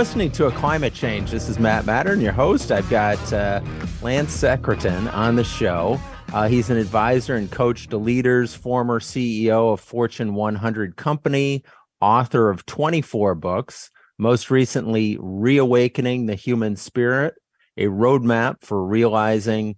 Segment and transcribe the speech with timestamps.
[0.00, 1.30] listening to A Climate Change.
[1.30, 2.72] This is Matt Mattern, your host.
[2.72, 3.60] I've got uh,
[4.00, 6.00] Lance Secretan on the show.
[6.32, 11.64] Uh, he's an advisor and coach to leaders, former CEO of Fortune 100 company,
[12.00, 17.34] author of 24 books, most recently, Reawakening the Human Spirit,
[17.76, 19.76] a roadmap for realizing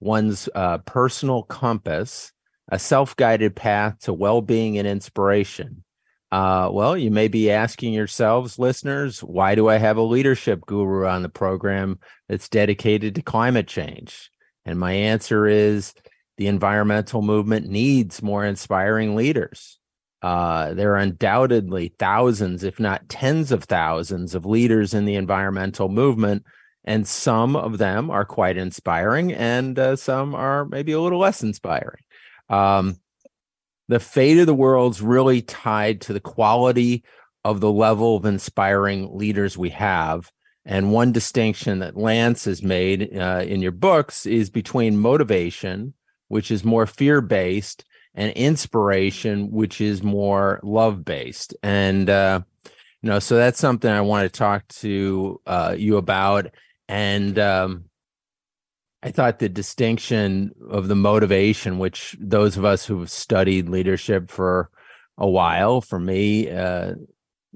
[0.00, 2.32] one's uh, personal compass,
[2.72, 5.83] a self guided path to well being and inspiration.
[6.34, 11.06] Uh, well, you may be asking yourselves, listeners, why do I have a leadership guru
[11.06, 14.32] on the program that's dedicated to climate change?
[14.64, 15.94] And my answer is
[16.36, 19.78] the environmental movement needs more inspiring leaders.
[20.22, 25.88] Uh, there are undoubtedly thousands, if not tens of thousands, of leaders in the environmental
[25.88, 26.42] movement,
[26.84, 31.44] and some of them are quite inspiring, and uh, some are maybe a little less
[31.44, 32.02] inspiring.
[32.48, 32.96] Um,
[33.88, 37.04] the fate of the world's really tied to the quality
[37.44, 40.30] of the level of inspiring leaders we have.
[40.64, 45.92] And one distinction that Lance has made uh, in your books is between motivation,
[46.28, 51.54] which is more fear based, and inspiration, which is more love based.
[51.62, 52.40] And, uh,
[53.02, 56.46] you know, so that's something I want to talk to uh, you about.
[56.88, 57.84] And, um,
[59.04, 64.70] I thought the distinction of the motivation, which those of us who've studied leadership for
[65.18, 66.94] a while, for me, uh,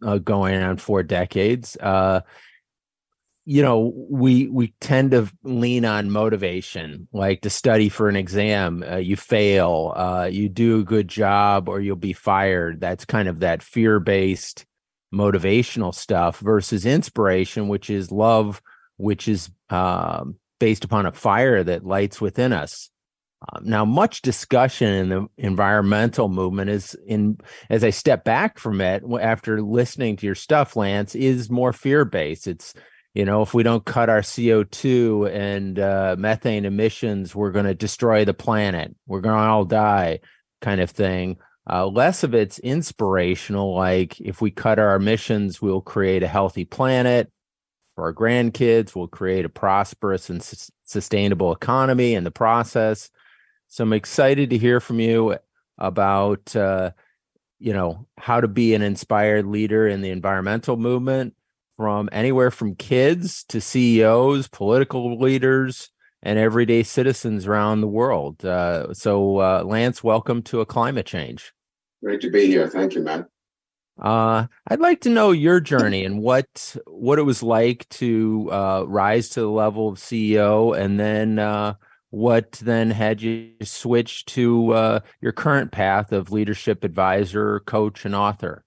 [0.04, 2.20] uh, going on four decades, uh,
[3.46, 8.84] you know, we we tend to lean on motivation, like to study for an exam,
[8.86, 12.78] uh, you fail, uh, you do a good job, or you'll be fired.
[12.78, 14.66] That's kind of that fear based
[15.14, 18.60] motivational stuff versus inspiration, which is love,
[18.98, 22.90] which is um, based upon a fire that lights within us.
[23.52, 27.38] Um, now, much discussion in the environmental movement is in
[27.70, 32.04] as I step back from it after listening to your stuff, Lance, is more fear
[32.04, 32.48] based.
[32.48, 32.74] It's
[33.14, 37.74] you know, if we don't cut our CO2 and uh, methane emissions, we're going to
[37.74, 38.94] destroy the planet.
[39.06, 40.20] We're going to all die,
[40.60, 41.38] kind of thing.
[41.68, 46.64] Uh, less of it's inspirational, like if we cut our emissions, we'll create a healthy
[46.64, 47.30] planet
[47.98, 48.94] for our grandkids.
[48.94, 53.10] We'll create a prosperous and su- sustainable economy in the process.
[53.66, 55.36] So I'm excited to hear from you
[55.78, 56.92] about, uh,
[57.58, 61.34] you know, how to be an inspired leader in the environmental movement
[61.76, 65.90] from anywhere from kids to CEOs, political leaders,
[66.22, 68.44] and everyday citizens around the world.
[68.44, 71.52] Uh, so, uh, Lance, welcome to a climate change.
[72.04, 72.68] Great to be here.
[72.68, 73.26] Thank you, Matt.
[73.98, 78.84] Uh, I'd like to know your journey and what what it was like to uh,
[78.86, 81.74] rise to the level of CEO, and then uh,
[82.10, 88.14] what then had you switch to uh, your current path of leadership advisor, coach, and
[88.14, 88.64] author.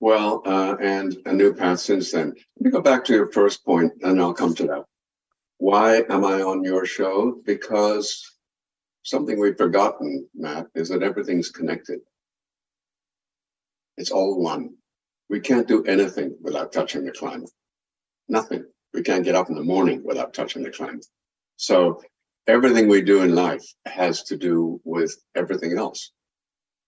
[0.00, 2.28] Well, uh, and a new path since then.
[2.28, 4.84] Let me go back to your first point, and I'll come to that.
[5.58, 7.40] Why am I on your show?
[7.44, 8.24] Because
[9.02, 11.98] something we've forgotten, Matt, is that everything's connected.
[13.98, 14.74] It's all one.
[15.28, 17.50] We can't do anything without touching the climate.
[18.28, 18.64] Nothing.
[18.94, 21.04] We can't get up in the morning without touching the climate.
[21.56, 22.00] So
[22.46, 26.12] everything we do in life has to do with everything else.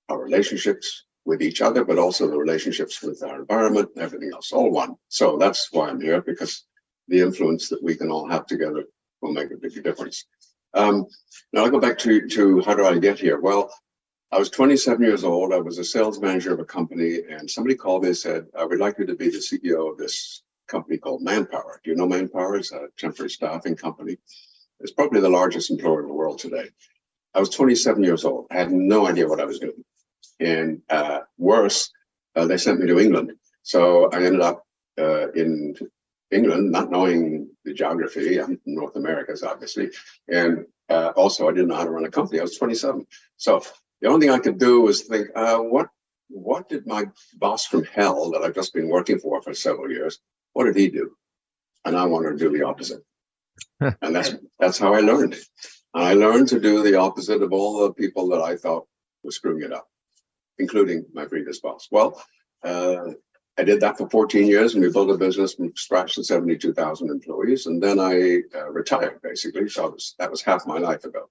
[0.09, 4.71] Our relationships with each other, but also the relationships with our environment, everything else, all
[4.71, 4.94] one.
[5.09, 6.65] So that's why I'm here because
[7.09, 8.84] the influence that we can all have together
[9.21, 10.25] will make a big difference.
[10.75, 11.06] Um,
[11.53, 13.41] now I'll go back to, to how do I get here?
[13.41, 13.71] Well,
[14.32, 15.52] I was 27 years old.
[15.52, 18.64] I was a sales manager of a company, and somebody called me and said, I
[18.64, 21.80] would like you to be the CEO of this company called Manpower.
[21.82, 22.54] Do you know Manpower?
[22.56, 24.18] It's a temporary staffing company.
[24.78, 26.68] It's probably the largest employer in the world today.
[27.34, 28.46] I was 27 years old.
[28.52, 29.84] I had no idea what I was doing.
[30.38, 31.91] And uh, worse,
[32.36, 33.32] uh, they sent me to England.
[33.62, 34.64] So I ended up
[34.97, 35.74] uh, in
[36.30, 38.41] England, not knowing the geography.
[38.41, 39.91] I'm North America's obviously.
[40.28, 42.38] And uh, also, I didn't know how to run a company.
[42.38, 43.06] I was 27.
[43.36, 43.62] So
[44.00, 45.88] the only thing I could do was think, uh, what
[46.28, 47.06] what did my
[47.38, 50.20] boss from hell that I've just been working for for several years,
[50.52, 51.16] what did he do?
[51.84, 53.02] And I wanted to do the opposite.
[53.80, 55.34] and that's that's how I learned.
[55.94, 58.86] And I learned to do the opposite of all the people that I thought
[59.24, 59.88] were screwing it up,
[60.58, 61.88] including my previous boss.
[61.91, 62.22] Well,
[62.62, 63.12] uh,
[63.58, 67.10] I did that for 14 years, and we built a business from scratch to 72,000
[67.10, 67.66] employees.
[67.66, 69.68] And then I uh, retired, basically.
[69.68, 71.28] So was, that was half my life ago.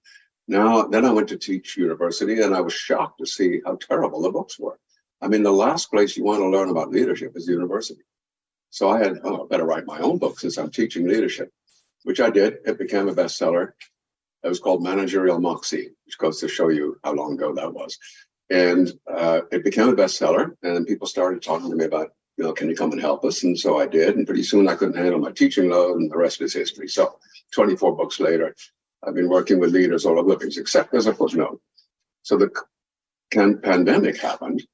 [0.49, 4.23] Now, then I went to teach university and I was shocked to see how terrible
[4.23, 4.79] the books were.
[5.21, 8.01] I mean, the last place you want to learn about leadership is university.
[8.71, 11.51] So I had, oh, I better write my own book since I'm teaching leadership,
[12.01, 12.57] which I did.
[12.65, 13.73] It became a bestseller.
[14.43, 17.99] It was called Managerial Moxie, which goes to show you how long ago that was.
[18.49, 20.55] And uh, it became a bestseller.
[20.63, 23.43] And people started talking to me about you know, can you come and help us?
[23.43, 24.15] And so I did.
[24.15, 26.87] And pretty soon I couldn't handle my teaching load, and the rest is history.
[26.87, 27.19] So
[27.51, 28.55] 24 books later,
[29.05, 31.61] I've been working with leaders all over the place, except as a footnote.
[32.23, 32.51] So the
[33.31, 34.65] can, pandemic happened,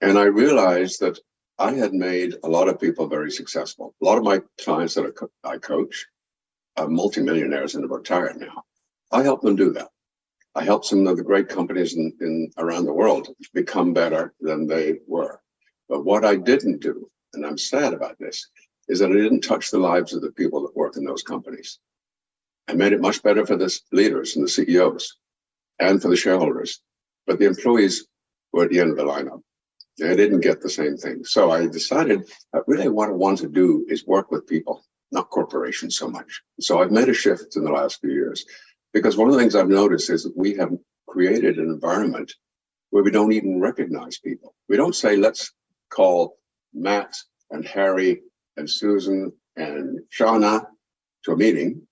[0.00, 1.18] and I realized that
[1.58, 3.94] I had made a lot of people very successful.
[4.00, 5.12] A lot of my clients that
[5.44, 6.06] I coach
[6.76, 8.64] are multimillionaires and are retired now.
[9.12, 9.88] I help them do that.
[10.54, 14.66] I help some of the great companies in, in around the world become better than
[14.66, 15.40] they were.
[15.88, 18.48] But what I didn't do, and I'm sad about this,
[18.88, 21.78] is that I didn't touch the lives of the people that work in those companies.
[22.70, 25.16] I made it much better for the leaders and the CEOs
[25.80, 26.80] and for the shareholders.
[27.26, 28.06] But the employees
[28.52, 29.40] were at the end of the lineup.
[29.98, 31.24] They didn't get the same thing.
[31.24, 35.30] So I decided that really what I want to do is work with people, not
[35.30, 36.42] corporations so much.
[36.60, 38.46] So I've made a shift in the last few years
[38.92, 40.70] because one of the things I've noticed is that we have
[41.08, 42.32] created an environment
[42.90, 44.54] where we don't even recognize people.
[44.68, 45.52] We don't say, let's
[45.90, 46.38] call
[46.72, 47.16] Matt
[47.50, 48.22] and Harry
[48.56, 50.66] and Susan and Shauna
[51.24, 51.82] to a meeting.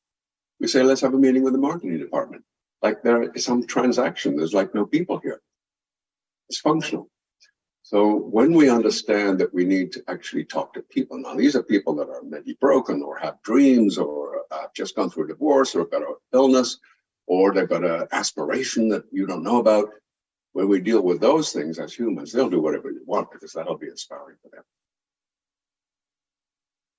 [0.60, 2.44] We say, let's have a meeting with the marketing department.
[2.82, 4.36] Like there is some transaction.
[4.36, 5.40] There's like no people here.
[6.48, 7.10] It's functional.
[7.82, 11.62] So when we understand that we need to actually talk to people, now these are
[11.62, 15.74] people that are maybe broken or have dreams or have just gone through a divorce
[15.74, 16.78] or got an illness
[17.26, 19.88] or they've got an aspiration that you don't know about.
[20.52, 23.78] When we deal with those things as humans, they'll do whatever you want because that'll
[23.78, 24.64] be inspiring for them.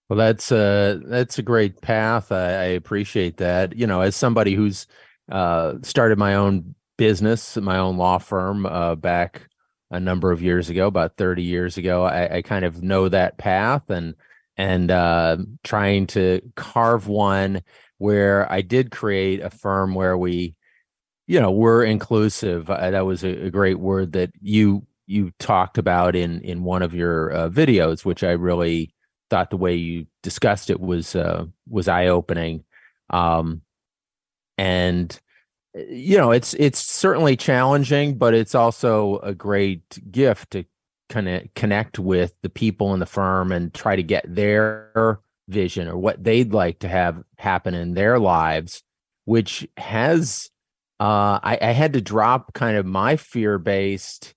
[0.10, 2.32] Well, that's a that's a great path.
[2.32, 3.78] I, I appreciate that.
[3.78, 4.88] You know, as somebody who's
[5.32, 9.48] uh, started my own business, my own law firm uh, back
[9.92, 12.04] a number of years ago, about 30 years ago.
[12.04, 14.16] I, I kind of know that path and
[14.58, 17.62] and uh, trying to carve one
[17.98, 20.56] where I did create a firm where we,
[21.28, 22.70] you know, we're inclusive.
[22.70, 26.82] Uh, that was a, a, great word that you you talked about in in one
[26.82, 28.94] of your uh, videos, which I really
[29.30, 32.64] thought the way you discussed it was uh, was eye opening.
[33.10, 33.62] Um,
[34.58, 35.20] and
[35.74, 40.66] you know it's it's certainly challenging but it's also a great gift to
[41.10, 45.88] kind of connect with the people in the firm and try to get their vision
[45.88, 48.84] or what they'd like to have happen in their lives
[49.26, 50.50] which has
[51.00, 54.34] uh, I, I had to drop kind of my fear based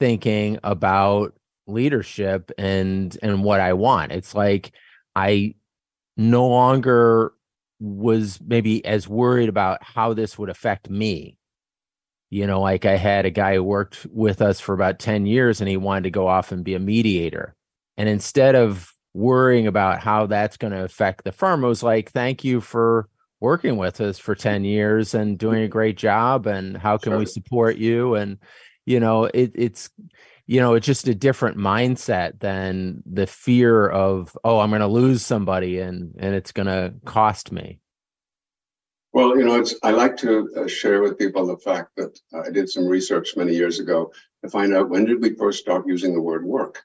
[0.00, 1.34] thinking about
[1.66, 4.72] leadership and and what i want it's like
[5.14, 5.54] i
[6.16, 7.32] no longer
[7.82, 11.36] was maybe as worried about how this would affect me.
[12.30, 15.60] You know, like I had a guy who worked with us for about 10 years
[15.60, 17.54] and he wanted to go off and be a mediator.
[17.96, 22.10] And instead of worrying about how that's going to affect the firm, I was like,
[22.10, 23.08] thank you for
[23.40, 26.46] working with us for 10 years and doing a great job.
[26.46, 27.18] And how can sure.
[27.18, 28.14] we support you?
[28.14, 28.38] And,
[28.86, 29.90] you know, it, it's,
[30.46, 34.86] you know it's just a different mindset than the fear of oh i'm going to
[34.86, 37.78] lose somebody and and it's going to cost me
[39.12, 42.42] well you know it's i like to uh, share with people the fact that uh,
[42.46, 44.12] i did some research many years ago
[44.42, 46.82] to find out when did we first start using the word work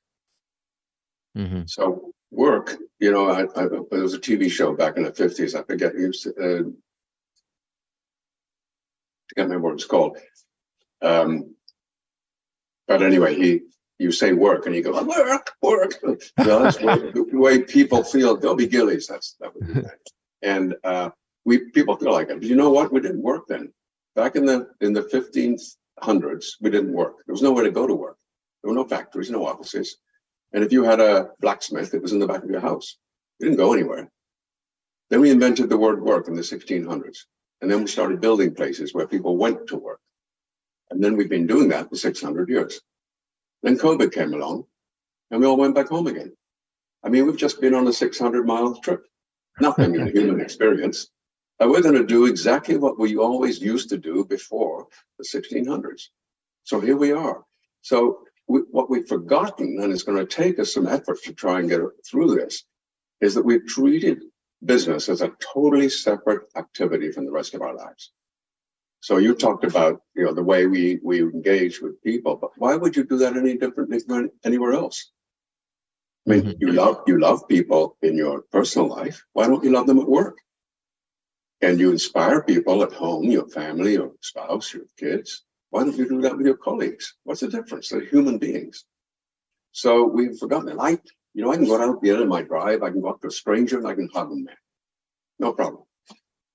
[1.38, 1.62] mm-hmm.
[1.65, 5.59] so work you know I, I, there was a tv show back in the 50s
[5.59, 6.64] i forget used uh,
[9.30, 10.18] forget my words called
[11.02, 11.56] um,
[12.87, 13.61] but anyway, he
[13.99, 15.94] you say work and you go work, work.
[16.37, 18.37] Well, that's the way people feel.
[18.37, 19.07] They'll be Gillis.
[19.07, 19.81] That's that would be
[20.44, 21.09] And uh,
[21.45, 22.39] we people feel like it.
[22.39, 22.94] But you know what?
[22.94, 23.73] We didn't work then.
[24.15, 27.15] Back in the in the 1500s, we didn't work.
[27.25, 28.17] There was nowhere to go to work.
[28.61, 29.97] There were no factories, no offices.
[30.53, 32.97] And if you had a blacksmith, it was in the back of your house.
[33.39, 34.09] You didn't go anywhere.
[35.09, 37.17] Then we invented the word work in the 1600s.
[37.61, 39.99] And then we started building places where people went to work.
[40.89, 42.81] And then we've been doing that for 600 years.
[43.63, 44.65] Then COVID came along
[45.31, 46.35] and we all went back home again.
[47.03, 49.06] I mean, we've just been on a 600 mile trip,
[49.59, 51.09] nothing in human experience.
[51.59, 56.03] And we're going to do exactly what we always used to do before the 1600s.
[56.63, 57.44] So here we are.
[57.81, 61.59] So we, what we've forgotten, and it's going to take us some effort to try
[61.59, 62.63] and get through this,
[63.21, 64.23] is that we've treated
[64.63, 68.11] business as a totally separate activity from the rest of our lives.
[69.01, 72.75] So you talked about you know the way we we engage with people, but why
[72.75, 75.11] would you do that any differently than anywhere else?
[76.27, 76.57] I mean, mm-hmm.
[76.59, 79.23] you love you love people in your personal life.
[79.33, 80.37] Why don't you love them at work?
[81.61, 85.44] And you inspire people at home, your family, your spouse, your kids.
[85.69, 87.16] Why don't you do that with your colleagues?
[87.23, 87.89] What's the difference?
[87.89, 88.85] They're human beings.
[89.71, 90.77] So we've forgotten it.
[90.80, 90.92] I,
[91.33, 92.83] you know, I can go out the end of my drive.
[92.83, 94.47] I can go up to a stranger and I can hug them.
[95.39, 95.83] No problem.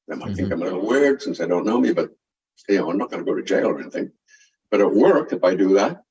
[0.08, 0.34] They might mm-hmm.
[0.34, 2.10] think I'm a little weird since they don't know me, but
[2.68, 4.12] you know, I'm not going to go to jail or anything.
[4.70, 6.02] But at work, if I do that,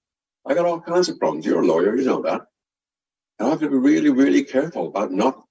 [0.46, 1.46] I got all kinds of problems.
[1.46, 2.42] You're a lawyer, you know that.
[3.40, 5.44] And I have to be really, really careful about not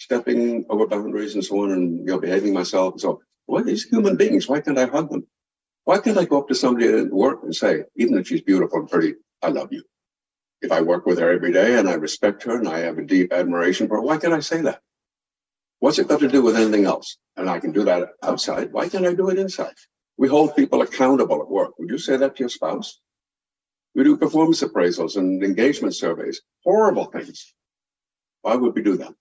[0.00, 3.84] stepping over boundaries and so on and you know behaving myself and so well these
[3.84, 5.26] human beings why can't i hug them
[5.84, 8.80] why can't i go up to somebody at work and say even if she's beautiful
[8.80, 9.82] and pretty i love you
[10.62, 13.04] if i work with her every day and i respect her and i have a
[13.04, 14.80] deep admiration for her why can't i say that
[15.80, 18.88] what's it got to do with anything else and i can do that outside why
[18.88, 19.74] can't i do it inside
[20.20, 23.00] we hold people accountable at work would you say that to your spouse
[23.94, 27.54] we do performance appraisals and engagement surveys horrible things
[28.42, 29.14] why would we do that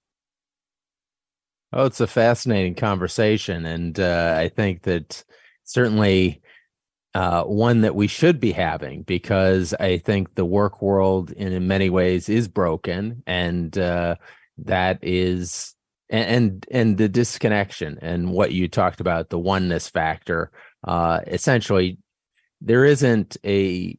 [1.71, 3.65] Oh, it's a fascinating conversation.
[3.65, 5.23] And uh, I think that
[5.65, 6.41] certainly
[7.13, 11.67] uh, one that we should be having because I think the work world, in, in
[11.67, 13.23] many ways, is broken.
[13.27, 14.15] And uh,
[14.59, 15.75] that is.
[16.11, 20.51] And and the disconnection and what you talked about the oneness factor
[20.85, 21.97] uh essentially
[22.61, 23.97] there isn't a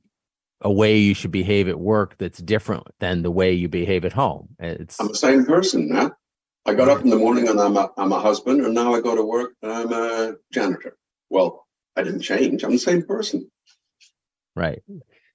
[0.62, 4.12] a way you should behave at work that's different than the way you behave at
[4.12, 4.49] home.
[4.58, 6.12] It's I'm the same person, Matt.
[6.66, 9.00] I got up in the morning and I'm a, I'm a husband, and now I
[9.00, 10.99] go to work and I'm a janitor.
[11.30, 12.62] Well, I didn't change.
[12.62, 13.50] I'm the same person.
[14.54, 14.82] Right.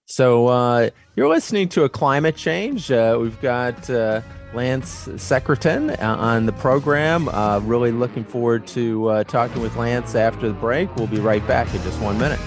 [0.06, 2.92] So uh, you're listening to a climate change.
[2.92, 4.22] Uh, we've got uh,
[4.54, 7.28] Lance Secretan uh, on the program.
[7.30, 10.96] Uh, really looking forward to uh, talking with Lance after the break.
[10.96, 12.40] We'll be right back in just one minute.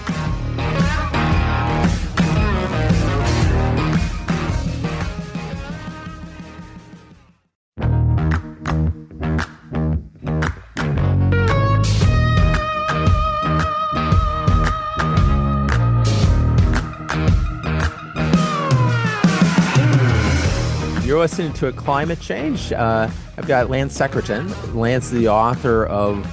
[21.09, 22.71] You're listening to a climate change.
[22.71, 24.75] Uh, I've got Lance Secretan.
[24.75, 26.23] Lance is the author of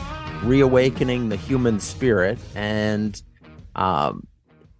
[0.44, 3.18] Reawakening the Human Spirit, and
[3.74, 4.26] um,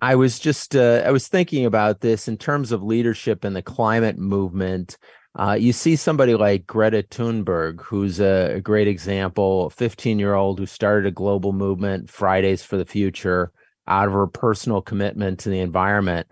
[0.03, 3.63] I was just uh, I was thinking about this in terms of leadership in the
[3.63, 4.99] climate movement.
[5.35, 10.59] Uh, you see somebody like Greta Thunberg, who's a, a great example, 15 year old
[10.59, 13.51] who started a global movement, Fridays for the Future,
[13.89, 16.27] out of her personal commitment to the environment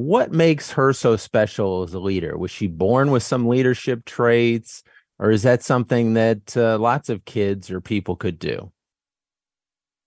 [0.00, 2.36] what makes her so special as a leader?
[2.38, 4.82] Was she born with some leadership traits,
[5.18, 8.72] or is that something that uh, lots of kids or people could do?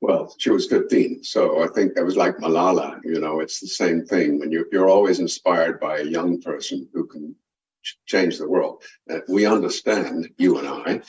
[0.01, 2.99] Well, she was 15, so I think that was like Malala.
[3.05, 4.39] You know, it's the same thing.
[4.39, 7.35] When you're, you're always inspired by a young person who can
[7.83, 8.83] ch- change the world.
[9.09, 11.01] Uh, we understand, you and I,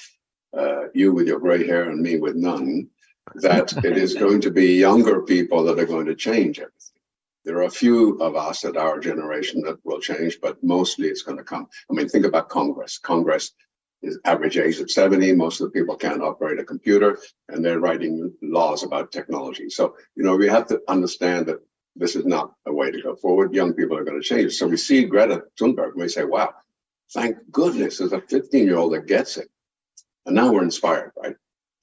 [0.57, 2.89] uh, you with your gray hair and me with none,
[3.37, 6.84] that it is going to be younger people that are going to change everything.
[7.45, 11.23] There are a few of us at our generation that will change, but mostly it's
[11.23, 11.69] going to come.
[11.91, 12.99] I mean, think about Congress.
[12.99, 13.53] Congress
[14.03, 15.33] is average age of 70.
[15.35, 19.69] Most of the people can't operate a computer and they're writing laws about technology.
[19.69, 21.61] So, you know, we have to understand that
[21.97, 23.55] this is not a way to go forward.
[23.55, 24.55] Young people are going to change.
[24.55, 26.53] So we see Greta Thunberg and we say, wow,
[27.13, 29.49] thank goodness there's a 15 year old that gets it.
[30.27, 31.37] And now we're inspired, right?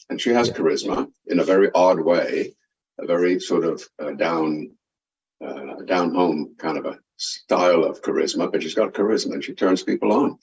[0.09, 2.55] And she has charisma in a very odd way,
[2.99, 4.71] a very sort of uh, down
[5.43, 9.53] uh, down home kind of a style of charisma, but she's got charisma and she
[9.53, 10.37] turns people on.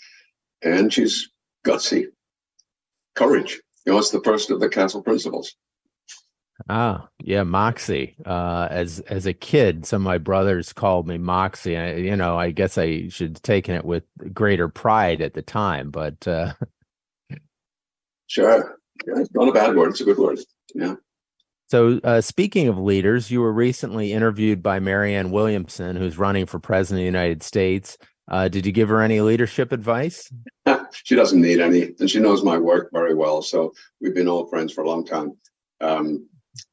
[0.62, 1.30] And she's
[1.66, 2.06] gutsy,
[3.14, 3.60] courage.
[3.86, 5.54] You know, it's the first of the castle principles.
[6.68, 8.16] Ah, yeah, Moxie.
[8.26, 11.76] Uh, as as a kid, some of my brothers called me Moxie.
[11.76, 14.02] I, you know, I guess I should have taken it with
[14.34, 16.54] greater pride at the time, but uh...
[18.26, 19.90] sure, yeah, it's not a bad word.
[19.90, 20.40] It's a good word.
[20.74, 20.96] Yeah.
[21.68, 26.58] So, uh, speaking of leaders, you were recently interviewed by Marianne Williamson, who's running for
[26.58, 27.98] president of the United States.
[28.30, 30.32] Uh, did you give her any leadership advice?
[31.04, 33.42] she doesn't need any, and she knows my work very well.
[33.42, 35.36] So we've been old friends for a long time.
[35.82, 36.26] Um,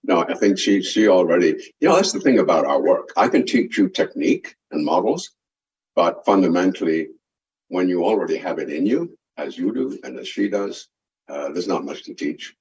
[0.03, 1.55] no, I think she she already.
[1.81, 3.09] You know, that's the thing about our work.
[3.17, 5.31] I can teach you technique and models,
[5.95, 7.09] but fundamentally,
[7.67, 10.87] when you already have it in you, as you do and as she does,
[11.27, 12.55] uh, there's not much to teach.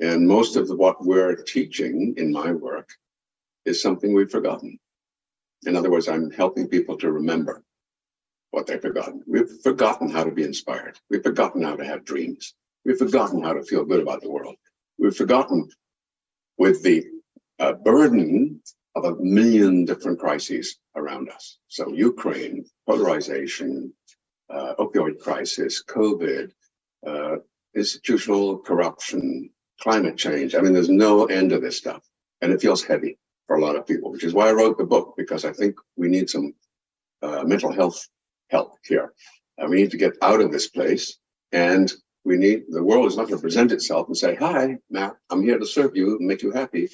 [0.00, 2.88] And most of the, what we're teaching in my work
[3.66, 4.78] is something we've forgotten.
[5.66, 7.62] In other words, I'm helping people to remember
[8.50, 9.22] what they've forgotten.
[9.26, 10.98] We've forgotten how to be inspired.
[11.10, 12.54] We've forgotten how to have dreams.
[12.84, 14.56] We've forgotten how to feel good about the world.
[14.98, 15.68] We've forgotten
[16.56, 17.04] with the
[17.58, 18.62] uh, burden
[18.94, 21.58] of a million different crises around us.
[21.68, 23.92] So Ukraine, polarization,
[24.48, 26.50] uh, opioid crisis, COVID,
[27.06, 27.36] uh,
[27.76, 30.54] institutional corruption, climate change.
[30.54, 32.02] I mean, there's no end to this stuff.
[32.40, 34.84] And it feels heavy for a lot of people, which is why I wrote the
[34.84, 36.54] book, because I think we need some
[37.22, 38.08] uh, mental health
[38.48, 39.12] help here.
[39.60, 41.18] Uh, we need to get out of this place.
[41.52, 41.92] And
[42.24, 45.42] we need, the world is not going to present itself and say, Hi, Matt, I'm
[45.42, 46.88] here to serve you and make you happy.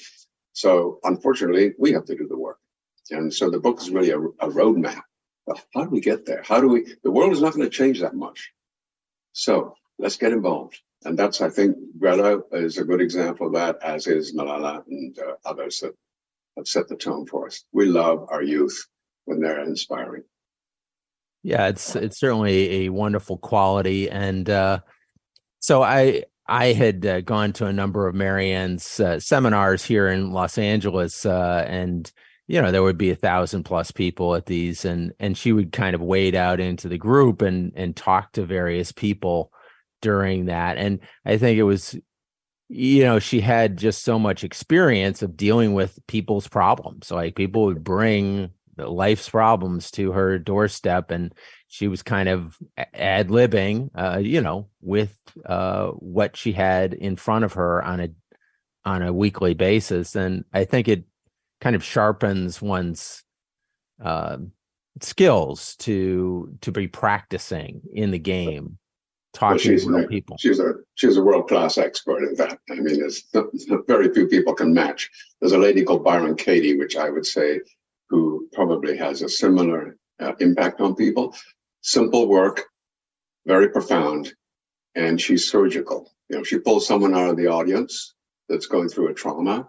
[0.53, 2.59] So unfortunately, we have to do the work.
[3.11, 5.03] And so the book is really a, a roadmap
[5.75, 6.43] how do we get there?
[6.45, 6.95] How do we?
[7.03, 8.53] The world is not going to change that much.
[9.33, 10.81] So let's get involved.
[11.05, 15.17] And that's, I think, Greta is a good example of that, as is Malala and
[15.19, 15.95] uh, others that
[16.57, 17.65] have set the tone for us.
[17.73, 18.87] We love our youth
[19.27, 20.25] when they're inspiring.
[21.43, 24.81] Yeah, it's it's certainly a wonderful quality, and uh,
[25.61, 30.33] so I I had uh, gone to a number of Marianne's uh, seminars here in
[30.33, 32.11] Los Angeles, uh, and
[32.49, 35.71] you know there would be a thousand plus people at these, and and she would
[35.71, 39.53] kind of wade out into the group and and talk to various people
[40.07, 41.99] during that, and I think it was
[42.69, 47.65] you know she had just so much experience of dealing with people's problems like people
[47.67, 51.33] would bring life's problems to her doorstep and
[51.69, 52.59] she was kind of
[52.93, 58.01] ad libbing uh, you know with uh, what she had in front of her on
[58.01, 58.09] a
[58.85, 61.05] on a weekly basis and i think it
[61.61, 63.23] kind of sharpens one's
[64.05, 64.37] uh,
[65.01, 68.79] skills to to be practicing in the game
[69.37, 72.75] talking well, to real people she's a she's a world class expert in that i
[72.75, 73.25] mean there's
[73.87, 77.61] very few people can match there's a lady called byron katie which i would say
[78.09, 81.35] who probably has a similar uh, impact on people.
[81.83, 82.65] Simple work,
[83.47, 84.33] very profound,
[84.95, 86.13] and she's surgical.
[86.29, 88.15] You know, she pulls someone out of the audience
[88.49, 89.69] that's going through a trauma.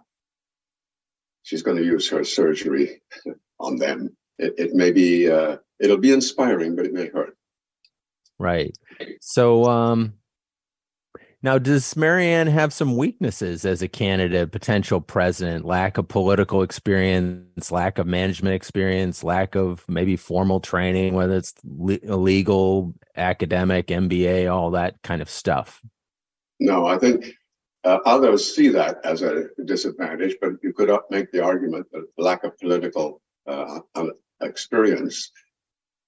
[1.42, 3.02] She's going to use her surgery
[3.60, 4.16] on them.
[4.38, 7.36] It, it may be, uh, it'll be inspiring, but it may hurt.
[8.38, 8.76] Right.
[9.20, 10.14] So, um,
[11.40, 15.64] now, does Marianne have some weaknesses as a candidate, potential president?
[15.64, 21.54] Lack of political experience, lack of management experience, lack of maybe formal training, whether it's
[21.64, 25.80] legal, academic, MBA, all that kind of stuff.
[26.58, 27.32] No, I think
[27.84, 32.42] uh, others see that as a disadvantage, but you could make the argument that lack
[32.42, 33.78] of political uh,
[34.40, 35.30] experience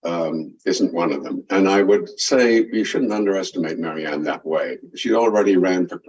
[0.05, 1.45] um, isn't one of them.
[1.51, 4.79] And I would say you shouldn't underestimate Marianne that way.
[4.97, 6.01] She already ran for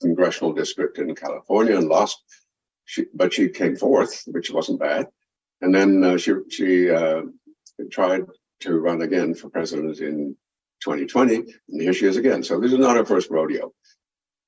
[0.00, 2.22] congressional district in California and lost,
[2.84, 5.06] she, but she came fourth, which wasn't bad.
[5.60, 7.22] And then uh, she she uh,
[7.90, 8.24] tried
[8.60, 10.36] to run again for president in
[10.82, 12.42] 2020, and here she is again.
[12.42, 13.72] So this is not her first rodeo.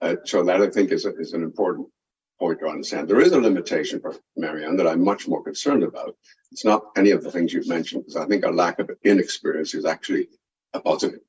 [0.01, 1.89] Uh, so that I think is a, is an important
[2.39, 3.09] point to understand.
[3.09, 6.17] There is a limitation for Marianne that I'm much more concerned about.
[6.53, 9.75] It's not any of the things you've mentioned, because I think a lack of inexperience
[9.75, 10.29] is actually
[10.73, 11.21] a positive.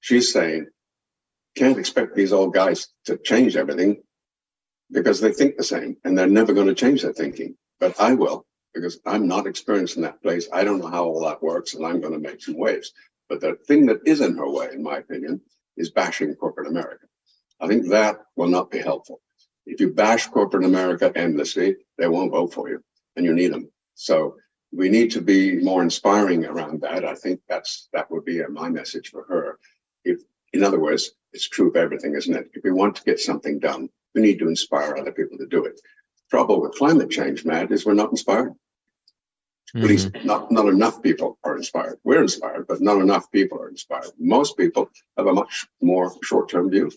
[0.00, 0.66] She's saying,
[1.56, 4.02] can't expect these old guys to change everything
[4.90, 7.56] because they think the same and they're never going to change their thinking.
[7.80, 10.48] But I will because I'm not experienced in that place.
[10.52, 12.92] I don't know how all that works and I'm going to make some waves.
[13.28, 15.40] But the thing that is in her way, in my opinion,
[15.76, 17.06] is bashing corporate America.
[17.60, 19.20] I think that will not be helpful.
[19.66, 22.82] If you bash corporate America endlessly, they won't vote for you,
[23.16, 23.70] and you need them.
[23.94, 24.36] So
[24.72, 27.04] we need to be more inspiring around that.
[27.04, 29.58] I think that's that would be my message for her.
[30.04, 30.20] If,
[30.52, 32.50] in other words, it's true of everything, isn't it?
[32.54, 35.64] If we want to get something done, we need to inspire other people to do
[35.64, 35.80] it.
[36.30, 38.52] Trouble with climate change, Matt, is we're not inspired.
[39.74, 39.84] Mm-hmm.
[39.84, 41.98] At least not, not enough people are inspired.
[42.04, 44.10] We're inspired, but not enough people are inspired.
[44.18, 46.90] Most people have a much more short-term view.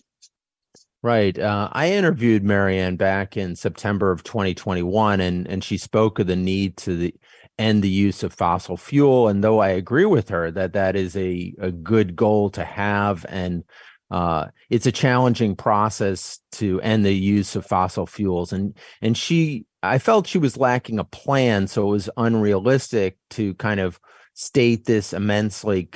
[1.06, 1.38] Right.
[1.38, 6.34] Uh, I interviewed Marianne back in September of 2021, and and she spoke of the
[6.34, 7.14] need to the,
[7.60, 9.28] end the use of fossil fuel.
[9.28, 13.24] And though I agree with her that that is a a good goal to have,
[13.28, 13.62] and
[14.10, 19.64] uh, it's a challenging process to end the use of fossil fuels, and and she,
[19.84, 24.00] I felt she was lacking a plan, so it was unrealistic to kind of
[24.34, 25.88] state this immensely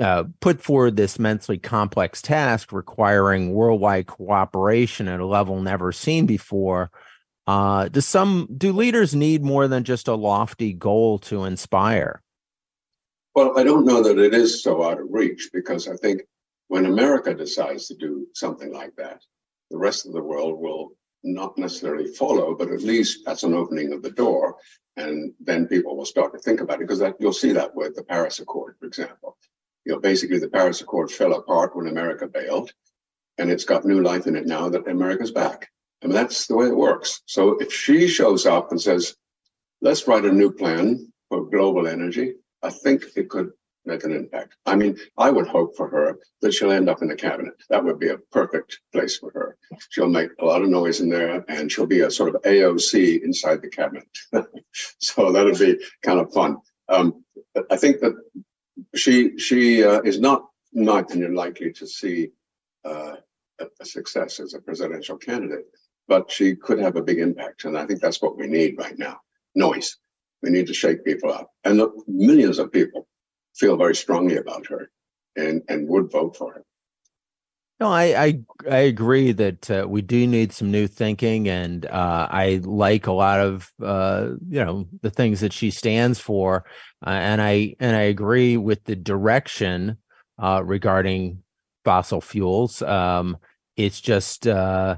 [0.00, 6.26] uh, put forward this immensely complex task requiring worldwide cooperation at a level never seen
[6.26, 6.90] before.
[7.46, 12.22] Uh, do some do leaders need more than just a lofty goal to inspire?
[13.34, 16.22] Well, I don't know that it is so out of reach because I think
[16.68, 19.22] when America decides to do something like that,
[19.70, 20.92] the rest of the world will
[21.24, 24.56] not necessarily follow, but at least that's an opening of the door.
[24.96, 27.94] And then people will start to think about it because that, you'll see that with
[27.94, 29.36] the Paris Accord, for example
[29.84, 32.72] you know, basically the Paris Accord fell apart when America bailed,
[33.38, 35.68] and it's got new life in it now that America's back.
[36.02, 37.22] I mean, that's the way it works.
[37.26, 39.16] So if she shows up and says,
[39.80, 43.50] let's write a new plan for global energy, I think it could
[43.88, 44.54] make an impact.
[44.66, 47.54] I mean, I would hope for her that she'll end up in the cabinet.
[47.70, 49.56] That would be a perfect place for her.
[49.88, 53.22] She'll make a lot of noise in there and she'll be a sort of AOC
[53.22, 54.06] inside the cabinet.
[55.00, 56.58] so that'll be kind of fun.
[56.88, 57.24] Um,
[57.70, 58.14] I think that
[58.94, 62.30] she she uh, is not, my likely to see
[62.84, 63.16] uh,
[63.60, 65.66] a, a success as a presidential candidate,
[66.08, 68.98] but she could have a big impact, and I think that's what we need right
[68.98, 69.20] now:
[69.54, 69.96] noise.
[70.42, 73.08] We need to shake people up, and millions of people
[73.56, 74.90] feel very strongly about her
[75.36, 76.64] and, and would vote for her.
[77.80, 82.26] No, I I, I agree that uh, we do need some new thinking, and uh,
[82.28, 86.64] I like a lot of uh, you know the things that she stands for,
[87.06, 89.96] uh, and I and I agree with the direction
[90.42, 91.42] uh, regarding
[91.84, 92.82] fossil fuels.
[92.82, 93.36] Um,
[93.76, 94.96] it's just uh,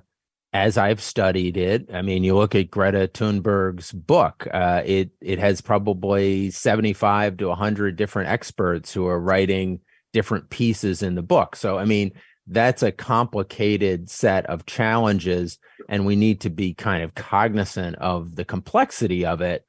[0.52, 1.90] as I've studied it.
[1.92, 7.54] I mean, you look at Greta Thunberg's book; it it has probably seventy five to
[7.54, 9.80] hundred different experts who are writing
[10.12, 11.54] different pieces in the book.
[11.56, 12.12] So, I mean
[12.50, 15.58] that's a complicated set of challenges
[15.88, 19.64] and we need to be kind of cognizant of the complexity of it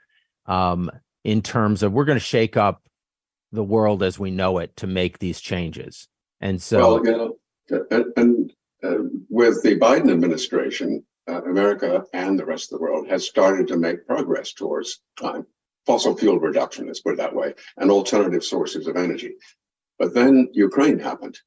[0.47, 0.89] um,
[1.23, 2.81] in terms of we're going to shake up
[3.51, 6.07] the world as we know it to make these changes.
[6.39, 7.11] And so well, you
[7.69, 12.83] know, and, and uh, with the biden administration uh, america and the rest of the
[12.83, 15.01] world has started to make progress towards
[15.85, 19.35] fossil fuel reduction let's put it that way and alternative sources of energy.
[19.99, 21.37] But then ukraine happened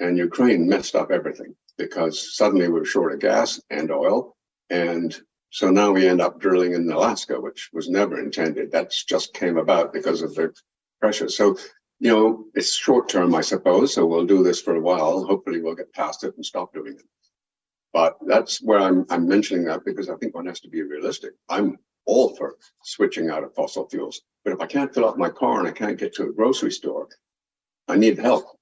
[0.00, 4.36] and Ukraine messed up everything because suddenly we were short of gas and oil.
[4.70, 5.16] And
[5.50, 8.72] so now we end up drilling in Alaska, which was never intended.
[8.72, 10.52] That's just came about because of the
[11.00, 11.28] pressure.
[11.28, 11.56] So,
[11.98, 13.94] you know, it's short term, I suppose.
[13.94, 15.24] So we'll do this for a while.
[15.24, 17.04] Hopefully we'll get past it and stop doing it.
[17.92, 21.32] But that's where I'm, I'm mentioning that because I think one has to be realistic.
[21.48, 24.22] I'm all for switching out of fossil fuels.
[24.44, 26.70] But if I can't fill up my car and I can't get to a grocery
[26.72, 27.08] store,
[27.88, 28.59] I need help.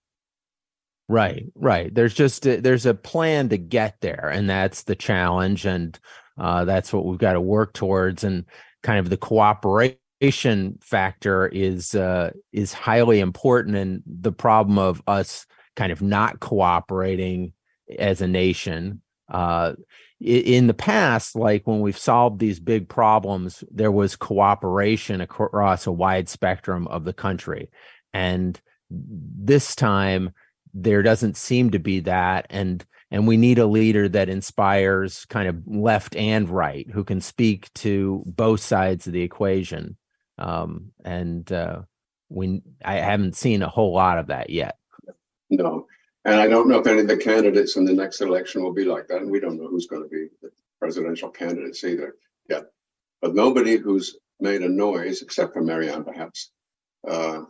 [1.09, 1.95] Right, right.
[1.95, 5.99] There's just a, there's a plan to get there, and that's the challenge, and
[6.39, 8.25] uh, that's what we've got to work towards.
[8.25, 8.45] And
[8.83, 15.47] kind of the cooperation factor is uh, is highly important, and the problem of us
[15.77, 17.55] kind of not cooperating
[17.99, 19.01] as a nation.
[19.31, 19.75] Uh,
[20.21, 25.93] in the past, like when we've solved these big problems, there was cooperation across a
[25.93, 27.71] wide spectrum of the country,
[28.13, 30.33] and this time
[30.83, 35.49] there doesn't seem to be that and and we need a leader that inspires kind
[35.49, 39.97] of left and right who can speak to both sides of the equation.
[40.37, 41.83] Um, and uh,
[42.29, 44.77] we i haven't seen a whole lot of that yet.
[45.51, 45.87] No
[46.25, 48.85] and i don't know if any of the candidates in the next election will be
[48.85, 52.17] like that and we don't know who's going to be the presidential candidates either
[52.49, 52.65] yet.
[53.23, 56.51] But nobody who's made a noise except for marianne perhaps
[57.09, 57.43] uh,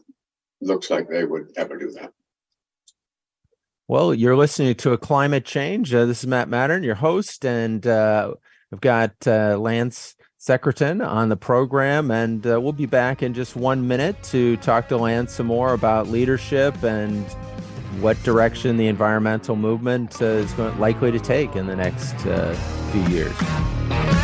[0.61, 2.13] looks like they would ever do that
[3.89, 5.95] well, you're listening to a climate change.
[5.95, 8.35] Uh, this is Matt Mattern, your host, and uh,
[8.71, 13.57] we've got uh, Lance Secretan on the program, and uh, we'll be back in just
[13.57, 17.25] one minute to talk to Lance some more about leadership and
[18.03, 22.55] what direction the environmental movement uh, is going, likely to take in the next uh,
[22.93, 24.18] few years.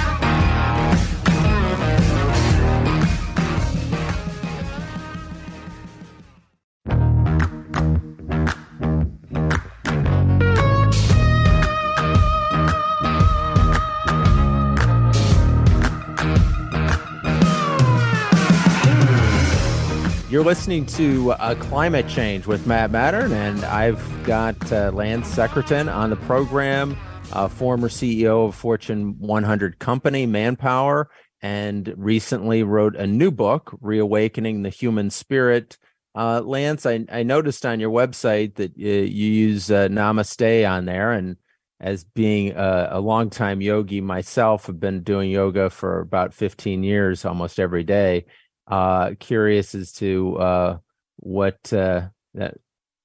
[20.35, 25.89] You're listening to uh, Climate Change with Matt Mattern, and I've got uh, Lance Secretan
[25.89, 26.97] on the program,
[27.33, 31.09] uh, former CEO of Fortune 100 company Manpower,
[31.41, 35.79] and recently wrote a new book, Reawakening the Human Spirit.
[36.17, 41.13] Uh, Lance, I, I, noticed on your website that you use uh, Namaste on there,
[41.13, 41.37] and
[41.79, 47.25] as being a, a longtime yogi myself, have been doing yoga for about 15 years,
[47.25, 48.25] almost every day
[48.69, 50.79] uh, curious as to uh,
[51.17, 52.57] what uh, that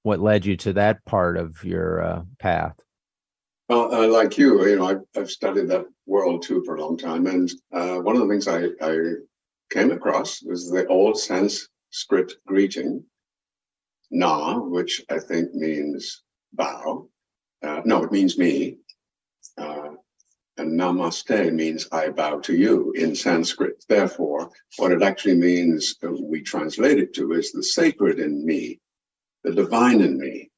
[0.04, 2.76] what led you to that part of your uh, path.
[3.68, 6.98] Well, uh, like you, you know, I've, I've, studied that world too for a long
[6.98, 8.98] time, and uh, one of the things I, I
[9.72, 13.04] came across was the old Sanskrit greeting,
[14.10, 17.10] "Na," which I think means bow.
[17.62, 18.78] No, it means me.
[19.58, 19.90] Uh,
[20.60, 23.84] and namaste means I bow to you in Sanskrit.
[23.88, 28.80] Therefore, what it actually means, uh, we translate it to, is the sacred in me,
[29.44, 30.52] the divine in me,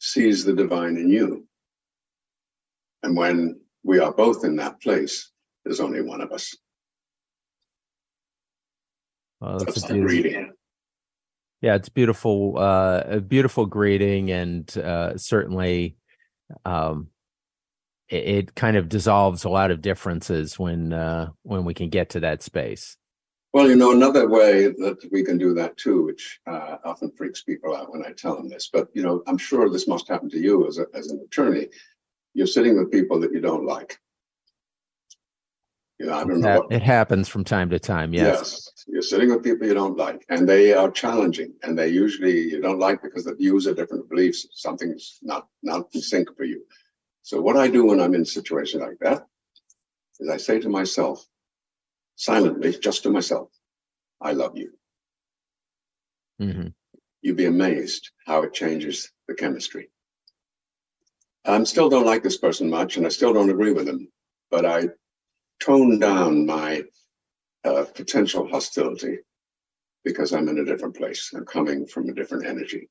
[0.00, 1.46] sees the divine in you.
[3.02, 5.30] And when we are both in that place,
[5.64, 6.54] there's only one of us.
[9.40, 10.52] Well, that's, that's a greeting.
[11.60, 15.96] Yeah, it's beautiful, uh, a beautiful greeting, and uh, certainly
[16.64, 17.08] um,
[18.08, 22.10] it, it kind of dissolves a lot of differences when uh, when we can get
[22.10, 22.96] to that space.
[23.52, 27.42] Well, you know, another way that we can do that too, which uh, often freaks
[27.42, 30.28] people out when I tell them this, but you know, I'm sure this must happen
[30.30, 31.68] to you as a, as an attorney.
[32.34, 33.98] You're sitting with people that you don't like,
[35.98, 36.60] You know, I don't know.
[36.60, 38.12] What, it happens from time to time.
[38.12, 38.26] Yes.
[38.26, 38.84] yes.
[38.86, 42.60] You're sitting with people you don't like, and they are challenging, and they usually you
[42.60, 44.46] don't like because the views are different beliefs.
[44.52, 46.62] Something's not not in sync for you.
[47.26, 49.26] So what I do when I'm in a situation like that
[50.20, 51.26] is I say to myself,
[52.14, 53.50] silently, just to myself,
[54.20, 54.70] I love you.
[56.40, 56.68] Mm-hmm.
[57.22, 59.90] You'd be amazed how it changes the chemistry.
[61.44, 64.06] I still don't like this person much, and I still don't agree with him,
[64.48, 64.90] but I
[65.58, 66.84] tone down my
[67.64, 69.18] uh, potential hostility
[70.04, 71.32] because I'm in a different place.
[71.34, 72.88] I'm coming from a different energy.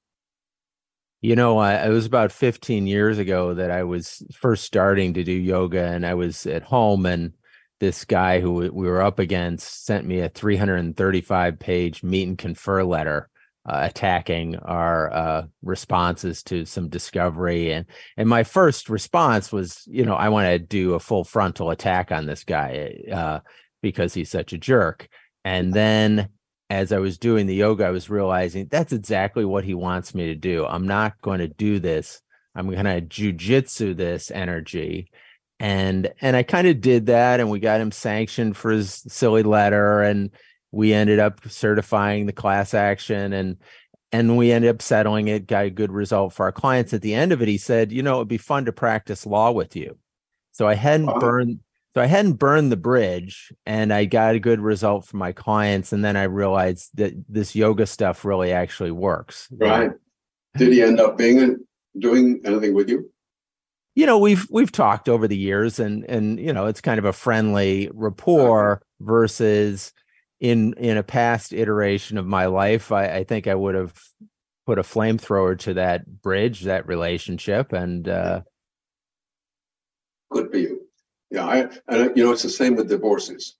[1.25, 5.23] You know, I, it was about 15 years ago that I was first starting to
[5.23, 7.33] do yoga, and I was at home, and
[7.79, 12.83] this guy who we were up against sent me a 335 page meet and confer
[12.83, 13.29] letter
[13.67, 17.85] uh, attacking our uh, responses to some discovery and
[18.15, 22.11] and my first response was you know i want to do a full frontal attack
[22.11, 23.39] on this guy uh,
[23.85, 25.07] because he's such a jerk.
[25.43, 26.29] And then
[26.69, 30.27] as i was doing the yoga i was realizing that's exactly what he wants me
[30.27, 30.65] to do.
[30.65, 32.21] I'm not going to do this.
[32.55, 35.09] I'm going to jujitsu this energy.
[35.57, 39.41] And and i kind of did that and we got him sanctioned for his silly
[39.41, 40.31] letter and
[40.71, 43.55] we ended up certifying the class action and
[44.11, 46.93] and we ended up settling it got a good result for our clients.
[46.93, 49.51] At the end of it he said you know it'd be fun to practice law
[49.51, 49.97] with you.
[50.51, 51.19] So i hadn't wow.
[51.19, 51.59] burned
[51.95, 55.91] so i hadn't burned the bridge and i got a good result for my clients
[55.91, 59.91] and then i realized that this yoga stuff really actually works right.
[60.57, 61.57] Did he end up being
[61.97, 63.11] doing anything with you?
[63.93, 67.05] You know we've we've talked over the years and and you know it's kind of
[67.05, 69.93] a friendly rapport versus
[70.39, 73.93] in in a past iteration of my life, I, I think I would have
[74.65, 78.41] put a flamethrower to that bridge, that relationship, and uh,
[80.29, 80.84] good for you.
[81.35, 81.57] Yeah, I
[81.89, 83.57] and you know it's the same with divorces.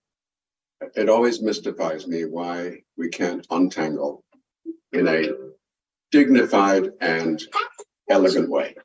[0.95, 4.23] It always mystifies me why we can't untangle
[4.93, 5.29] in a
[6.09, 7.43] dignified and
[8.09, 8.75] elegant way.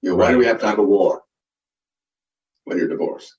[0.00, 1.24] You know, why do we have to have a war
[2.64, 3.34] when you're divorced?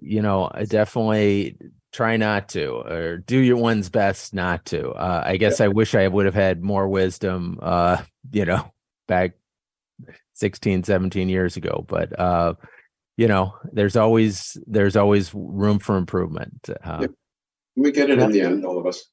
[0.00, 1.56] you know, I definitely
[1.92, 4.90] try not to or do your one's best not to.
[4.90, 8.72] Uh, I guess I wish I would have had more wisdom, uh, you know,
[9.06, 9.34] back
[10.34, 12.54] 16, 17 years ago, but, uh,
[13.16, 16.68] you know, there's always, there's always room for improvement.
[16.82, 17.06] Uh.
[17.76, 19.04] We get it in the end, all of us.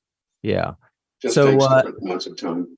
[0.43, 0.73] Yeah.
[1.21, 2.77] Just so, takes uh, amounts of time.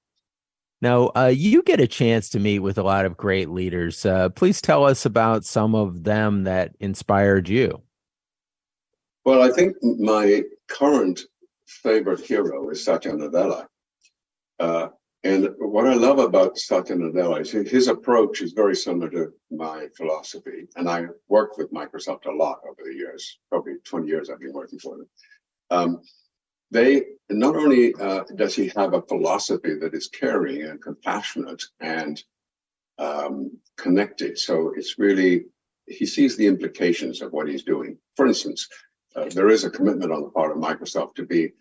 [0.81, 4.05] Now, uh, you get a chance to meet with a lot of great leaders.
[4.05, 7.81] Uh, please tell us about some of them that inspired you.
[9.23, 11.21] Well, I think my current
[11.67, 13.67] favorite hero is Satya Nadella.
[14.59, 14.89] Uh,
[15.23, 19.87] and what I love about Satya Nadella is his approach is very similar to my
[19.95, 20.67] philosophy.
[20.75, 24.51] And I worked with Microsoft a lot over the years, probably 20 years I've been
[24.51, 25.09] working for them.
[25.71, 26.01] Um,
[26.71, 32.21] they not only uh, does he have a philosophy that is caring and compassionate and
[32.97, 35.45] um, connected, so it's really
[35.87, 37.97] he sees the implications of what he's doing.
[38.15, 38.67] For instance,
[39.15, 41.51] uh, there is a commitment on the part of Microsoft to be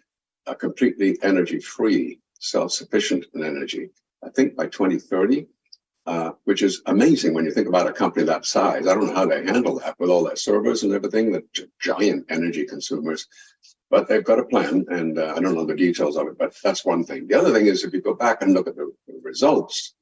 [0.47, 3.91] a completely energy free, self sufficient in energy.
[4.23, 5.47] I think by 2030,
[6.07, 8.87] uh, which is amazing when you think about a company that size.
[8.87, 11.45] I don't know how they handle that with all their servers and everything, the
[11.81, 13.27] giant energy consumers.
[13.89, 16.55] But they've got a plan, and uh, I don't know the details of it, but
[16.63, 17.29] that's one thing.
[17.29, 19.95] The other thing is if you go back and look at the, the results,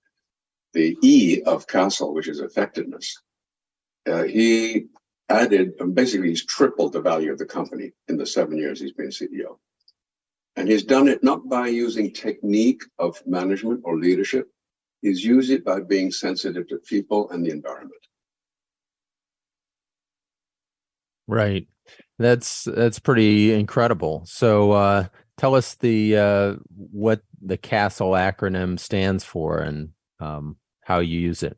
[0.73, 3.21] the E of Castle, which is effectiveness,
[4.09, 4.87] uh, he
[5.29, 9.09] added, basically, he's tripled the value of the company in the seven years he's been
[9.09, 9.59] CEO.
[10.57, 14.49] And he's done it not by using technique of management or leadership,
[15.01, 17.95] he's used it by being sensitive to people and the environment.
[21.27, 21.69] Right.
[22.19, 24.23] That's that's pretty incredible.
[24.27, 25.07] So uh,
[25.39, 31.43] tell us the uh, what the CASTLE acronym stands for and um, how you use
[31.43, 31.57] it.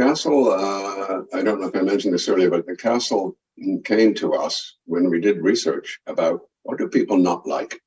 [0.00, 3.36] CASTLE, uh, I don't know if I mentioned this earlier, but the CASTLE
[3.84, 7.80] came to us when we did research about what do people not like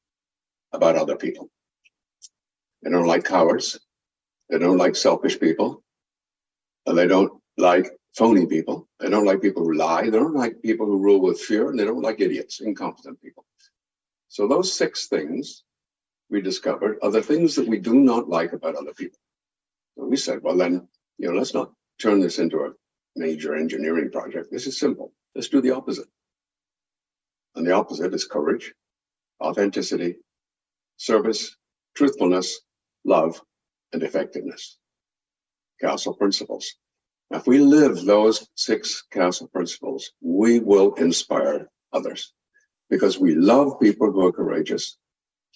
[0.73, 1.49] about other people.
[2.83, 3.79] They don't like cowards.
[4.49, 5.83] They don't like selfish people.
[6.85, 8.87] And they don't like phony people.
[8.99, 10.03] They don't like people who lie.
[10.03, 13.45] They don't like people who rule with fear, and they don't like idiots, incompetent people.
[14.27, 15.63] So those six things
[16.29, 19.19] we discovered are the things that we do not like about other people.
[19.97, 22.73] And we said, well, then, you know, let's not turn this into a
[23.15, 24.51] major engineering project.
[24.51, 25.13] This is simple.
[25.33, 26.07] Let's do the opposite.
[27.55, 28.73] And the opposite is courage,
[29.41, 30.17] authenticity,
[30.97, 31.55] service,
[31.95, 32.59] truthfulness,
[33.05, 33.41] love,
[33.93, 34.77] and effectiveness.
[35.81, 36.73] CASTLE principles.
[37.31, 42.33] If we live those six castle principles, we will inspire others
[42.89, 44.97] because we love people who are courageous.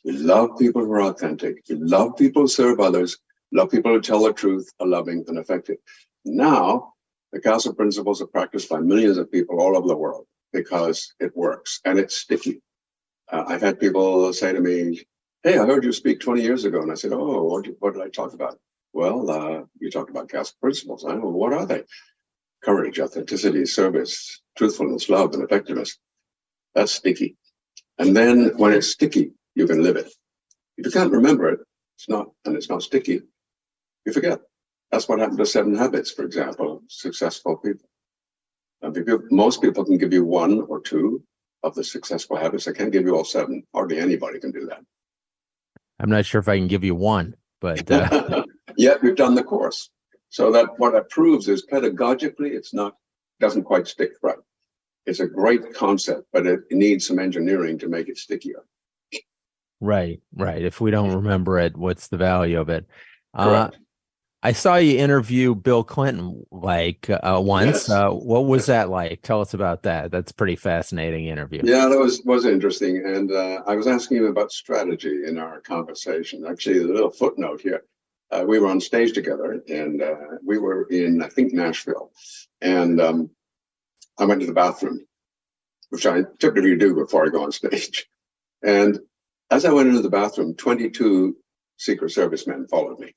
[0.03, 1.63] We love people who are authentic.
[1.69, 3.17] We love people who serve others,
[3.51, 5.77] love people who tell the truth, are loving and effective.
[6.25, 6.93] Now,
[7.31, 11.35] the castle principles are practiced by millions of people all over the world because it
[11.35, 12.61] works and it's sticky.
[13.31, 15.03] Uh, I've had people say to me,
[15.43, 16.81] Hey, I heard you speak 20 years ago.
[16.81, 18.59] And I said, Oh, what did, what did I talk about?
[18.93, 21.05] Well, uh, you talked about castle principles.
[21.05, 21.83] I know, what are they?
[22.63, 25.97] Courage, authenticity, service, truthfulness, love, and effectiveness.
[26.75, 27.37] That's sticky.
[27.97, 30.07] And then when it's sticky, you can live it.
[30.77, 31.59] If you can't remember it,
[31.97, 33.21] it's not, and it's not sticky,
[34.05, 34.39] you forget.
[34.91, 37.88] That's what happened to seven habits, for example, successful people.
[38.81, 41.23] And people, most people can give you one or two
[41.63, 42.67] of the successful habits.
[42.67, 43.63] I can't give you all seven.
[43.73, 44.81] Hardly anybody can do that.
[45.99, 48.43] I'm not sure if I can give you one, but uh...
[48.77, 49.89] yet we've done the course.
[50.29, 52.95] So that what that proves is pedagogically, it's not
[53.39, 54.37] doesn't quite stick right.
[55.05, 58.63] It's a great concept, but it needs some engineering to make it stickier.
[59.81, 60.61] Right, right.
[60.61, 62.85] If we don't remember it, what's the value of it?
[63.33, 63.69] Uh,
[64.41, 67.89] I saw you interview Bill Clinton like uh, once.
[67.89, 67.89] Yes.
[67.89, 69.21] Uh, what was that like?
[69.21, 70.11] Tell us about that.
[70.11, 71.61] That's a pretty fascinating interview.
[71.63, 73.03] Yeah, that was was interesting.
[73.05, 76.45] And uh, I was asking him about strategy in our conversation.
[76.47, 77.83] Actually, a little footnote here.
[78.31, 82.11] Uh, we were on stage together, and uh, we were in I think Nashville,
[82.61, 83.29] and um,
[84.17, 85.05] I went to the bathroom,
[85.89, 88.07] which I typically do before I go on stage.
[88.63, 88.99] And
[89.51, 91.35] as I went into the bathroom, 22
[91.77, 93.15] Secret Service men followed me.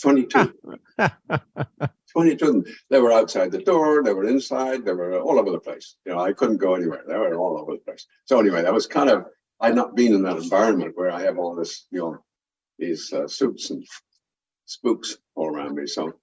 [0.00, 0.54] 22.
[2.12, 2.64] 22 of them.
[2.90, 5.96] They were outside the door, they were inside, they were all over the place.
[6.04, 7.04] You know, I couldn't go anywhere.
[7.06, 8.06] They were all over the place.
[8.24, 9.26] So anyway, that was kind of
[9.60, 12.18] I'd not been in that environment where I have all this, you know,
[12.78, 13.86] these uh, suits and
[14.64, 15.86] spooks all around me.
[15.86, 16.14] So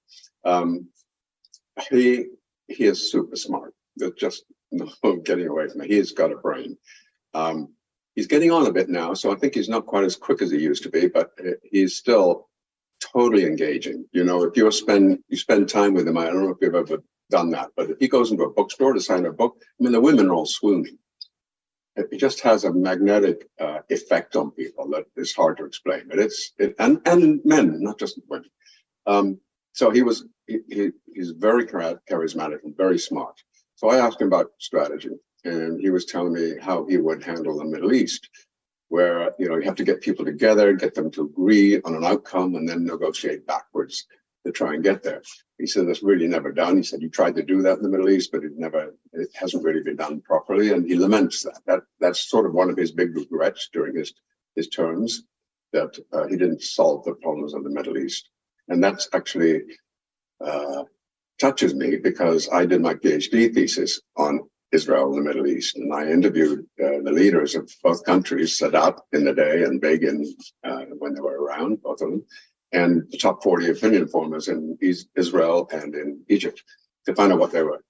[0.43, 0.87] um,
[1.91, 2.25] he
[2.67, 3.73] he is super smart.
[3.95, 4.89] There's just no
[5.25, 5.91] getting away from it.
[5.91, 6.77] He's got a brain.
[7.33, 7.73] Um,
[8.15, 10.49] he's getting on a bit now, so I think he's not quite as quick as
[10.49, 11.31] he used to be, but
[11.63, 12.46] he's still
[12.99, 14.05] totally engaging.
[14.11, 16.75] You know, if you spend you spend time with him, I don't know if you've
[16.75, 19.83] ever done that, but if he goes into a bookstore to sign a book, I
[19.83, 20.97] mean, the women are all swooning.
[21.95, 26.03] It just has a magnetic uh, effect on people that is hard to explain.
[26.07, 28.49] But it's it, and and men, not just women.
[29.07, 29.39] Um,
[29.73, 33.41] so he was he, he, he's very charismatic and very smart.
[33.75, 35.11] So I asked him about strategy,
[35.43, 38.29] and he was telling me how he would handle the Middle East
[38.89, 42.05] where you know you have to get people together, get them to agree on an
[42.05, 44.05] outcome, and then negotiate backwards
[44.45, 45.21] to try and get there.
[45.57, 46.77] He said that's really never done.
[46.77, 49.29] He said you tried to do that in the Middle East, but it never, it
[49.33, 51.59] hasn't really been done properly, and he laments that.
[51.65, 54.13] That that's sort of one of his big regrets during his
[54.55, 55.23] his terms
[55.73, 58.29] that uh, he didn't solve the problems of the Middle East,
[58.67, 59.61] and that's actually.
[60.39, 60.83] Uh,
[61.39, 65.77] touches me because I did my PhD thesis on Israel and the Middle East.
[65.77, 70.25] And I interviewed uh, the leaders of both countries, Sadat in the day and Begin
[70.63, 72.25] uh, when they were around, both of them,
[72.73, 74.77] and the top 40 opinion formers in
[75.15, 76.61] Israel and in Egypt
[77.05, 77.83] to find out what they were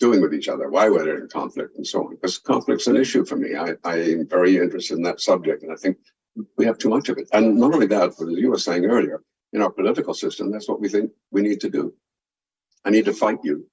[0.00, 2.10] doing with each other, why were they in conflict, and so on.
[2.10, 3.54] Because conflict's an issue for me.
[3.54, 5.98] I, I am very interested in that subject, and I think
[6.56, 7.28] we have too much of it.
[7.32, 10.68] And not only that, but as you were saying earlier, in our political system, that's
[10.68, 11.92] what we think we need to do.
[12.84, 13.66] I need to fight you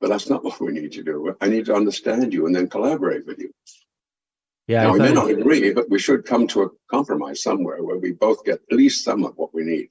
[0.00, 1.36] but that's not what we need to do.
[1.40, 3.52] I need to understand you and then collaborate with you.
[4.66, 7.96] Yeah, now, we may not agree, but we should come to a compromise somewhere where
[7.96, 9.88] we both get at least some of what we need.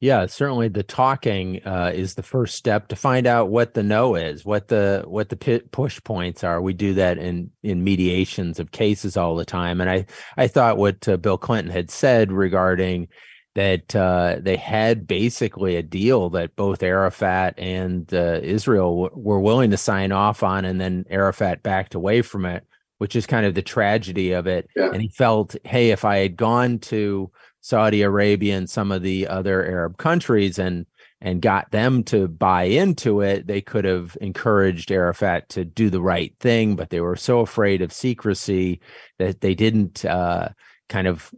[0.00, 4.16] Yeah, certainly the talking uh, is the first step to find out what the no
[4.16, 6.60] is, what the what the push points are.
[6.60, 10.76] We do that in in mediations of cases all the time, and I I thought
[10.76, 13.08] what uh, Bill Clinton had said regarding
[13.54, 19.40] that uh, they had basically a deal that both Arafat and uh, Israel w- were
[19.40, 22.64] willing to sign off on, and then Arafat backed away from it,
[22.98, 24.68] which is kind of the tragedy of it.
[24.74, 24.90] Yeah.
[24.92, 29.28] And he felt, hey, if I had gone to Saudi Arabia and some of the
[29.28, 30.86] other Arab countries and
[31.20, 36.02] and got them to buy into it, they could have encouraged Arafat to do the
[36.02, 38.80] right thing, but they were so afraid of secrecy
[39.20, 40.48] that they didn't uh,
[40.88, 41.32] kind of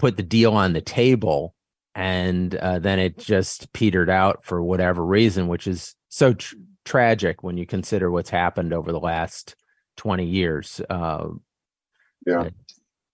[0.00, 1.54] put the deal on the table
[1.94, 7.42] and uh, then it just petered out for whatever reason which is so tr- tragic
[7.42, 9.56] when you consider what's happened over the last
[9.96, 11.26] 20 years uh,
[12.26, 12.48] yeah.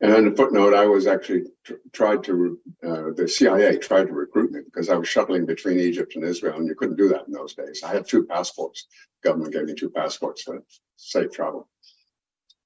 [0.01, 4.13] and on a footnote i was actually tr- tried to uh, the cia tried to
[4.13, 7.27] recruit me because i was shuttling between egypt and israel and you couldn't do that
[7.27, 7.83] in those days.
[7.83, 8.87] I had two passports.
[9.23, 10.63] The government gave me two passports for
[10.97, 11.69] safe travel.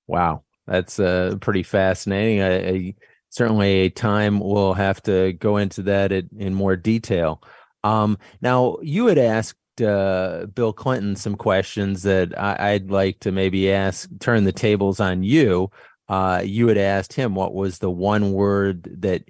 [0.06, 0.42] Wow.
[0.66, 2.42] That's uh, pretty fascinating.
[2.42, 2.94] I, I
[3.30, 7.42] certainly a time we'll have to go into that in, in more detail.
[7.82, 13.32] Um, now, you had asked uh, Bill Clinton some questions that I, would like to
[13.32, 15.70] maybe ask, turn the tables on you.
[16.08, 19.24] Uh, you had asked him what was the one word that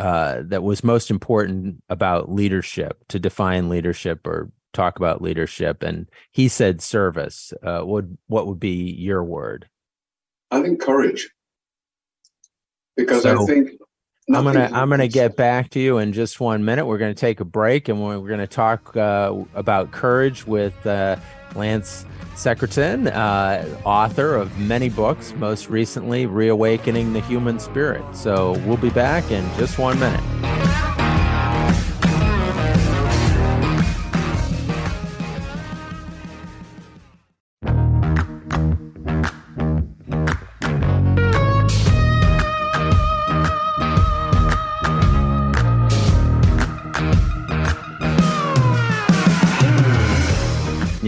[0.00, 6.08] uh, that was most important about leadership to define leadership or talk about leadership, and
[6.32, 7.52] he said service.
[7.62, 9.68] Uh, what would be your word?
[10.50, 11.30] I think courage,
[12.96, 13.70] because so, I think
[14.34, 16.86] I'm gonna I'm gonna get back to you in just one minute.
[16.86, 21.16] We're gonna take a break and we're, we're gonna talk uh, about courage with uh,
[21.54, 28.04] Lance Secretan, uh, author of many books, most recently Reawakening the Human Spirit.
[28.16, 30.71] So we'll be back in just one minute.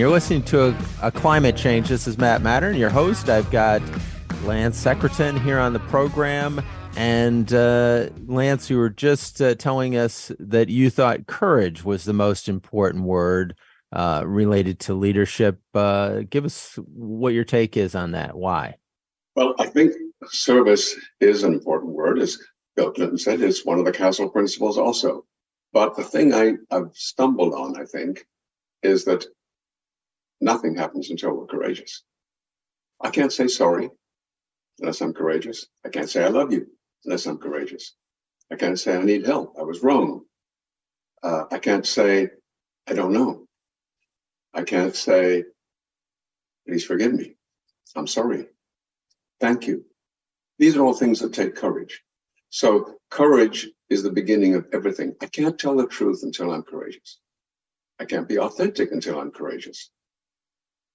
[0.05, 1.89] You're listening to a, a, climate change.
[1.89, 3.31] This is Matt Matern, your host.
[3.31, 3.81] I've got
[4.43, 6.61] Lance Secretan here on the program.
[6.95, 12.13] And uh, Lance, you were just uh, telling us that you thought courage was the
[12.13, 13.57] most important word
[13.95, 15.59] uh, related to leadership.
[15.73, 18.37] Uh, give us what your take is on that.
[18.37, 18.75] Why?
[19.35, 19.95] Well, I think
[20.27, 22.37] service is an important word, as
[22.77, 23.41] Bill Clinton said.
[23.41, 25.25] It's one of the Castle principles also.
[25.73, 28.27] But the thing I, I've stumbled on, I think,
[28.83, 29.25] is that
[30.41, 32.05] Nothing happens until we're courageous.
[33.01, 33.91] I can't say sorry
[34.81, 35.67] unless I'm courageous.
[35.85, 36.67] I can't say I love you
[37.05, 37.95] unless I'm courageous.
[38.53, 39.55] I can't say I need help.
[39.59, 40.23] I was wrong.
[41.23, 42.31] Uh, I can't say
[42.89, 43.47] I don't know.
[44.55, 45.45] I can't say,
[46.67, 47.37] please forgive me.
[47.97, 48.47] I'm sorry.
[49.41, 49.85] Thank you.
[50.59, 52.03] These are all things that take courage.
[52.51, 55.15] So courage is the beginning of everything.
[55.23, 57.21] I can't tell the truth until I'm courageous.
[58.01, 59.91] I can't be authentic until I'm courageous.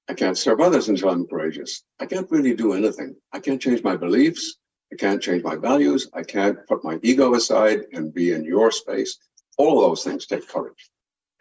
[0.10, 1.84] I can't serve others until I'm courageous.
[2.00, 3.16] I can't really do anything.
[3.32, 4.58] I can't change my beliefs.
[4.92, 6.10] I can't change my values.
[6.14, 9.20] I can't put my ego aside and be in your space.
[9.60, 10.90] All those things take courage.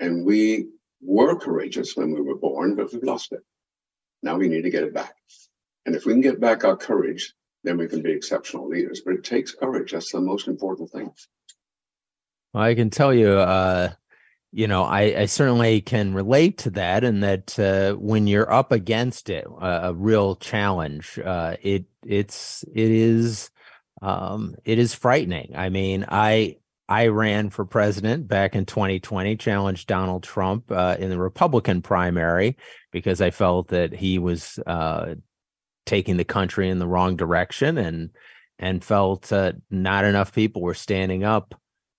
[0.00, 0.68] And we
[1.00, 3.40] were courageous when we were born, but we've lost it.
[4.22, 5.14] Now we need to get it back.
[5.86, 7.32] And if we can get back our courage,
[7.64, 9.00] then we can be exceptional leaders.
[9.00, 9.92] But it takes courage.
[9.92, 11.10] That's the most important thing.
[12.52, 13.92] Well, I can tell you, uh,
[14.52, 18.72] you know, I, I, certainly can relate to that, and that uh, when you're up
[18.72, 23.50] against it, uh, a real challenge, uh, it it's it is
[24.00, 25.52] um, it is frightening.
[25.54, 26.56] I mean, I
[26.88, 32.56] I ran for president back in 2020, challenged Donald Trump uh, in the Republican primary
[32.90, 35.16] because I felt that he was uh,
[35.84, 38.10] taking the country in the wrong direction, and
[38.58, 39.30] and felt
[39.70, 41.54] not enough people were standing up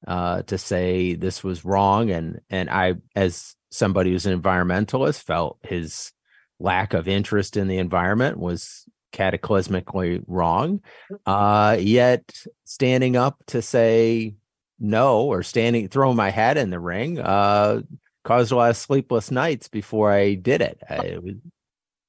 [0.07, 5.57] uh, to say this was wrong, and and I, as somebody who's an environmentalist, felt
[5.63, 6.11] his
[6.59, 10.81] lack of interest in the environment was cataclysmically wrong.
[11.25, 14.35] Uh, yet standing up to say
[14.79, 17.81] no or standing throwing my hat in the ring uh,
[18.23, 20.79] caused a lot of sleepless nights before I did it.
[20.89, 21.37] I, it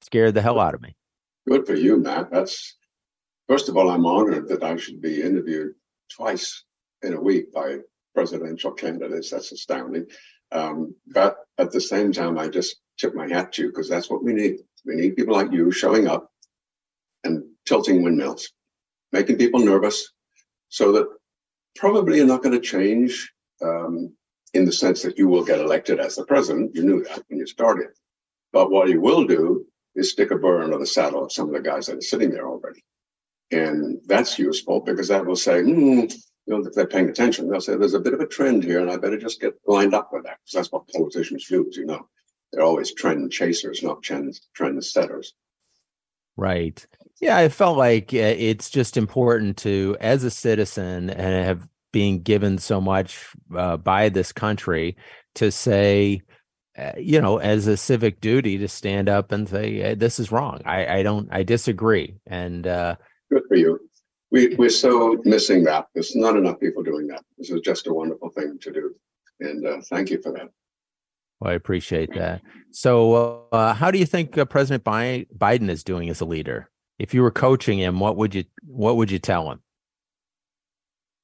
[0.01, 0.95] scared the hell out of me.
[1.47, 2.31] Good for you, Matt.
[2.31, 2.77] That's
[3.47, 5.73] first of all, I'm honored that I should be interviewed
[6.09, 6.63] twice
[7.03, 7.77] in a week by
[8.13, 9.29] presidential candidates.
[9.29, 10.05] That's astounding.
[10.51, 14.09] Um, but at the same time, I just tip my hat to you because that's
[14.09, 14.57] what we need.
[14.85, 16.29] We need people like you showing up
[17.23, 18.51] and tilting windmills,
[19.11, 20.11] making people nervous
[20.69, 21.07] so that
[21.75, 23.31] probably you're not going to change
[23.61, 24.13] um,
[24.53, 26.75] in the sense that you will get elected as the president.
[26.75, 27.87] You knew that when you started.
[28.51, 31.53] But what you will do is stick a burr under the saddle of some of
[31.53, 32.83] the guys that are sitting there already.
[33.51, 36.05] And that's useful because that will say, hmm,
[36.45, 38.79] you know, if they're paying attention, they'll say there's a bit of a trend here,
[38.79, 41.77] and I better just get lined up with that because that's what politicians do, as
[41.77, 42.07] you know.
[42.51, 45.33] They're always trend chasers, not trend trend setters.
[46.35, 46.85] Right.
[47.21, 52.21] Yeah, I felt like uh, it's just important to, as a citizen, and have been
[52.21, 54.97] given so much uh, by this country,
[55.35, 56.21] to say,
[56.77, 60.61] uh, you know, as a civic duty, to stand up and say, "This is wrong.
[60.65, 61.29] I, I don't.
[61.31, 62.95] I disagree." And uh,
[63.29, 63.79] good for you
[64.31, 65.87] we, we're so missing that.
[65.93, 67.23] There's not enough people doing that.
[67.37, 68.95] This is just a wonderful thing to do.
[69.39, 70.49] And uh, thank you for that.
[71.39, 72.41] Well, I appreciate that.
[72.71, 76.69] So, uh, how do you think uh, President Biden is doing as a leader?
[76.99, 79.61] If you were coaching him, what would you what would you tell him?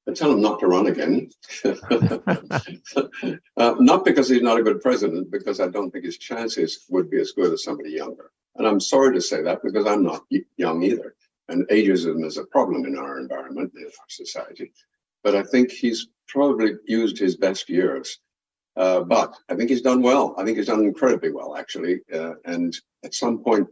[0.08, 1.30] I tell him not to run again.
[1.64, 1.74] uh,
[3.78, 7.20] not because he's not a good president, because I don't think his chances would be
[7.20, 8.32] as good as somebody younger.
[8.56, 10.24] And I'm sorry to say that because I'm not
[10.56, 11.14] young either.
[11.48, 14.72] And ageism is a problem in our environment, in our society.
[15.24, 18.18] But I think he's probably used his best years
[18.78, 20.34] Uh, but I think he's done well.
[20.38, 22.00] I think he's done incredibly well, actually.
[22.14, 22.72] Uh, and
[23.04, 23.66] at some point,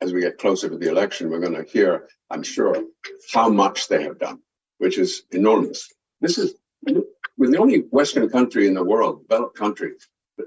[0.00, 2.82] as we get closer to the election, we're going to hear, I'm sure,
[3.32, 4.40] how much they have done,
[4.78, 5.88] which is enormous.
[6.20, 6.54] This is
[7.38, 9.92] we're the only Western country in the world, developed country,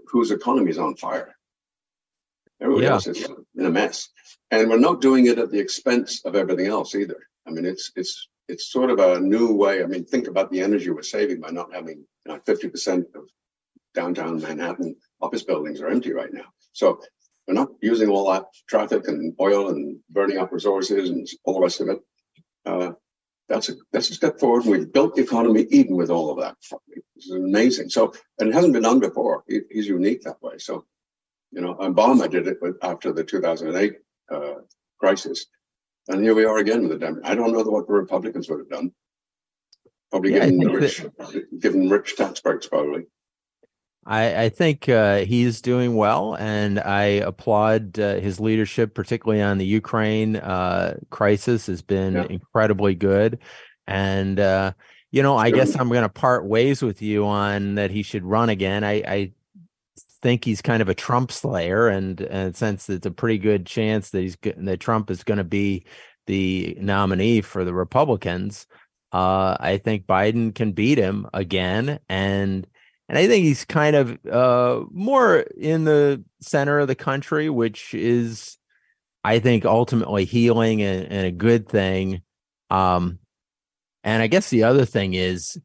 [0.07, 1.35] whose economy is on fire.
[2.59, 2.93] Everybody yeah.
[2.93, 3.25] else is
[3.57, 4.09] in a mess,
[4.51, 7.19] and we're not doing it at the expense of everything else either.
[7.47, 9.83] I mean, it's it's it's sort of a new way.
[9.83, 13.07] I mean, think about the energy we're saving by not having you know, fifty percent
[13.15, 13.23] of
[13.93, 16.45] downtown Manhattan office buildings are empty right now.
[16.73, 17.01] So
[17.47, 21.61] we're not using all that traffic and oil and burning up resources and all the
[21.61, 21.99] rest of it.
[22.65, 22.91] Uh,
[23.49, 24.65] that's a that's a step forward.
[24.65, 26.55] We've built the economy even with all of that.
[27.15, 27.89] Is amazing.
[27.89, 29.43] So, and it hasn't been done before.
[29.47, 30.57] He, he's unique that way.
[30.57, 30.85] So,
[31.51, 33.93] you know, Obama did it after the 2008
[34.31, 34.53] uh,
[34.99, 35.45] crisis,
[36.07, 37.29] and here we are again with the Democrats.
[37.29, 38.91] I don't know what the Republicans would have done.
[40.11, 41.59] Probably yeah, given rich, that...
[41.59, 43.03] given rich tax breaks, probably.
[44.05, 49.57] I, I think uh, he's doing well, and I applaud uh, his leadership, particularly on
[49.57, 52.27] the Ukraine uh, crisis, has been yeah.
[52.29, 53.39] incredibly good.
[53.85, 54.71] And uh,
[55.11, 58.23] you know, I guess I'm going to part ways with you on that he should
[58.23, 58.83] run again.
[58.85, 59.31] I, I
[60.21, 64.09] think he's kind of a Trump slayer, and, and since it's a pretty good chance
[64.11, 65.85] that he's that Trump is going to be
[66.25, 68.67] the nominee for the Republicans,
[69.11, 72.67] uh, I think Biden can beat him again, and
[73.09, 77.93] and I think he's kind of uh, more in the center of the country, which
[77.93, 78.57] is,
[79.23, 82.21] I think, ultimately healing and, and a good thing.
[82.69, 83.19] Um,
[84.03, 85.57] and I guess the other thing is,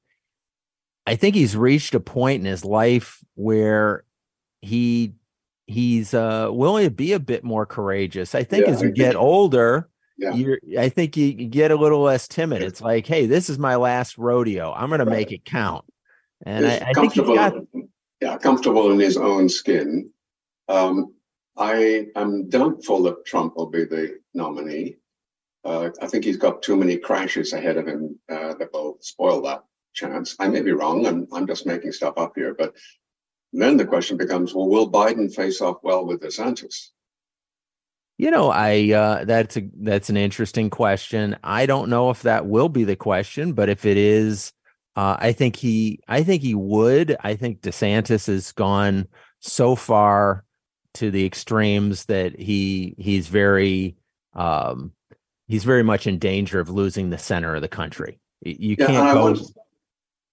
[1.05, 4.05] I think he's reached a point in his life where
[4.63, 5.13] he
[5.67, 8.35] he's uh, willing to be a bit more courageous.
[8.35, 10.35] I think yeah, as you get older, yeah.
[10.35, 12.63] you're I think you, you, get a little less timid.
[12.63, 14.73] It's like, hey, this is my last rodeo.
[14.73, 15.85] I'm going to make it count.
[16.45, 17.55] And I, I, think he's got
[18.21, 20.11] yeah, comfortable in his own skin.
[20.69, 21.15] Um,
[21.57, 24.97] I am doubtful that Trump will be the nominee.
[25.65, 29.43] Uh, I think he's got too many crashes ahead of him uh, that will spoil
[29.43, 30.35] that chance.
[30.41, 31.07] I may be wrong.
[31.07, 32.55] I'm, I'm just making stuff up here.
[32.55, 32.75] But
[33.53, 36.89] then the question becomes, well, will Biden face off well with DeSantis?
[38.19, 41.37] You know, I uh, that's a that's an interesting question.
[41.43, 44.53] I don't know if that will be the question, but if it is,
[44.95, 47.17] uh, I think he, I think he would.
[47.21, 49.09] I think DeSantis has gone
[49.41, 50.45] so far
[50.95, 53.97] to the extremes that he he's very
[54.35, 54.93] um,
[55.49, 58.21] he's very much in danger of losing the center of the country.
[58.43, 59.37] You yeah, can't I go.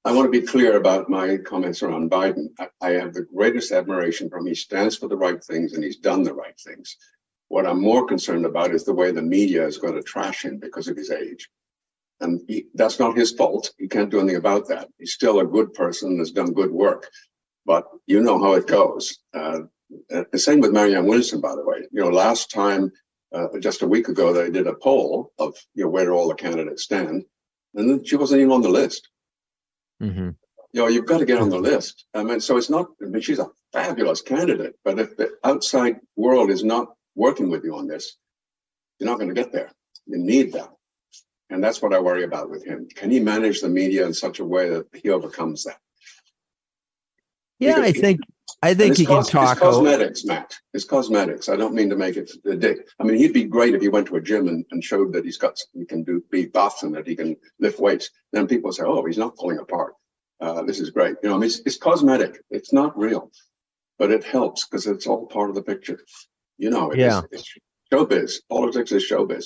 [0.05, 2.47] I want to be clear about my comments around Biden.
[2.57, 4.45] I, I have the greatest admiration for him.
[4.45, 6.95] He stands for the right things and he's done the right things.
[7.49, 10.57] What I'm more concerned about is the way the media is going to trash him
[10.57, 11.49] because of his age.
[12.21, 13.71] And he, that's not his fault.
[13.77, 14.87] He can't do anything about that.
[14.99, 17.09] He's still a good person and has done good work.
[17.65, 19.19] But you know how it goes.
[19.33, 19.61] Uh,
[20.09, 21.79] the same with Marianne Williamson, by the way.
[21.91, 22.91] You know, last time,
[23.33, 26.35] uh, just a week ago, they did a poll of you know where all the
[26.35, 27.23] candidates stand,
[27.75, 29.09] and she wasn't even on the list.
[30.01, 30.29] Mm-hmm.
[30.71, 32.05] You know, you've got to get on the list.
[32.13, 32.87] I mean, so it's not.
[33.01, 37.63] I mean, she's a fabulous candidate, but if the outside world is not working with
[37.63, 38.17] you on this,
[38.99, 39.71] you're not going to get there.
[40.05, 40.69] You need that.
[41.49, 42.87] And that's what I worry about with him.
[42.95, 45.79] Can he manage the media in such a way that he overcomes that?
[47.57, 48.21] Yeah, because I think
[48.61, 49.57] I think he cos- can talk.
[49.57, 50.53] It's cosmetics, Matt.
[50.73, 51.47] It's cosmetics.
[51.47, 52.87] I don't mean to make it a dick.
[52.99, 55.23] I mean, he'd be great if he went to a gym and, and showed that
[55.23, 58.09] he's got he can do be buff and that he can lift weights.
[58.33, 59.93] Then people say, "Oh, he's not falling apart.
[60.41, 62.43] Uh, this is great." You know, I mean, it's, it's cosmetic.
[62.49, 63.31] It's not real,
[63.97, 65.99] but it helps because it's all part of the picture.
[66.57, 67.21] You know, it yeah.
[67.31, 67.53] Is, it's
[67.93, 68.33] showbiz.
[68.49, 69.45] Politics is showbiz.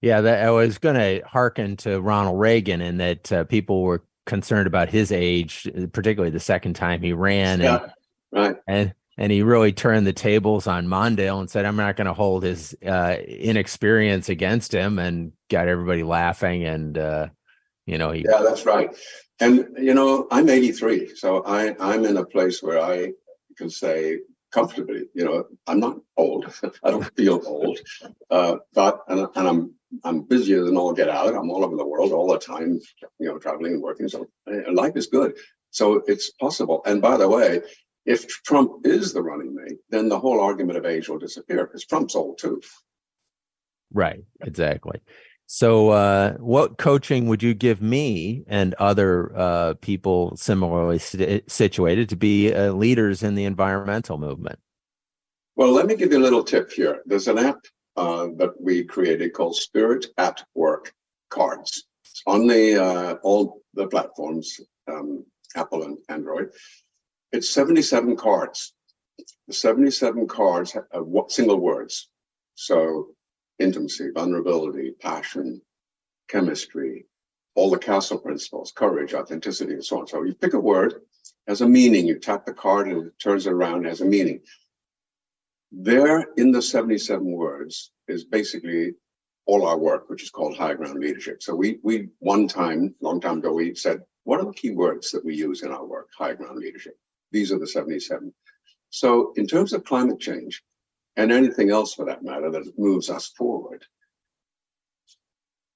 [0.00, 4.04] Yeah, that I was going to hearken to Ronald Reagan and that uh, people were
[4.26, 7.92] concerned about his age, particularly the second time he ran, yeah, and,
[8.36, 8.56] right.
[8.66, 12.12] and and he really turned the tables on Mondale and said, "I'm not going to
[12.12, 16.64] hold his uh, inexperience against him," and got everybody laughing.
[16.64, 17.28] And uh,
[17.86, 18.94] you know, he yeah, that's right.
[19.40, 23.12] And you know, I'm 83, so I I'm in a place where I
[23.56, 24.18] can say
[24.52, 26.52] comfortably, you know, I'm not old.
[26.84, 27.78] I don't feel old,
[28.30, 29.74] uh, but and, and I'm
[30.04, 31.34] I'm busier than all get out.
[31.34, 32.80] I'm all over the world all the time,
[33.18, 34.08] you know, traveling and working.
[34.08, 35.36] So uh, life is good.
[35.70, 36.82] So it's possible.
[36.86, 37.60] And by the way,
[38.06, 41.84] if Trump is the running mate, then the whole argument of age will disappear because
[41.84, 42.60] Trump's old too.
[43.92, 44.24] Right.
[44.42, 45.00] Exactly.
[45.48, 52.16] So, uh, what coaching would you give me and other uh, people similarly situated to
[52.16, 54.58] be uh, leaders in the environmental movement?
[55.54, 57.00] Well, let me give you a little tip here.
[57.06, 57.60] There's an app
[57.96, 60.92] uh, that we created called Spirit at Work
[61.30, 61.84] Cards.
[62.04, 66.50] It's on the uh, all the platforms, um, Apple and Android.
[67.32, 68.72] It's 77 cards.
[69.48, 72.08] The 77 cards are uh, single words.
[72.54, 73.08] So
[73.58, 75.60] intimacy, vulnerability, passion,
[76.28, 77.06] chemistry,
[77.54, 80.06] all the castle principles, courage, authenticity, and so on.
[80.06, 80.94] So you pick a word,
[81.46, 84.40] has a meaning, you tap the card and it turns around, as a meaning.
[85.72, 88.94] There in the 77 words is basically
[89.46, 91.42] all our work, which is called high ground leadership.
[91.42, 95.10] So we we one time, long time ago, we said, what are the key words
[95.12, 96.08] that we use in our work?
[96.16, 96.98] High ground leadership.
[97.36, 98.32] These are the 77.
[98.88, 100.62] So in terms of climate change,
[101.18, 103.84] and anything else for that matter that moves us forward,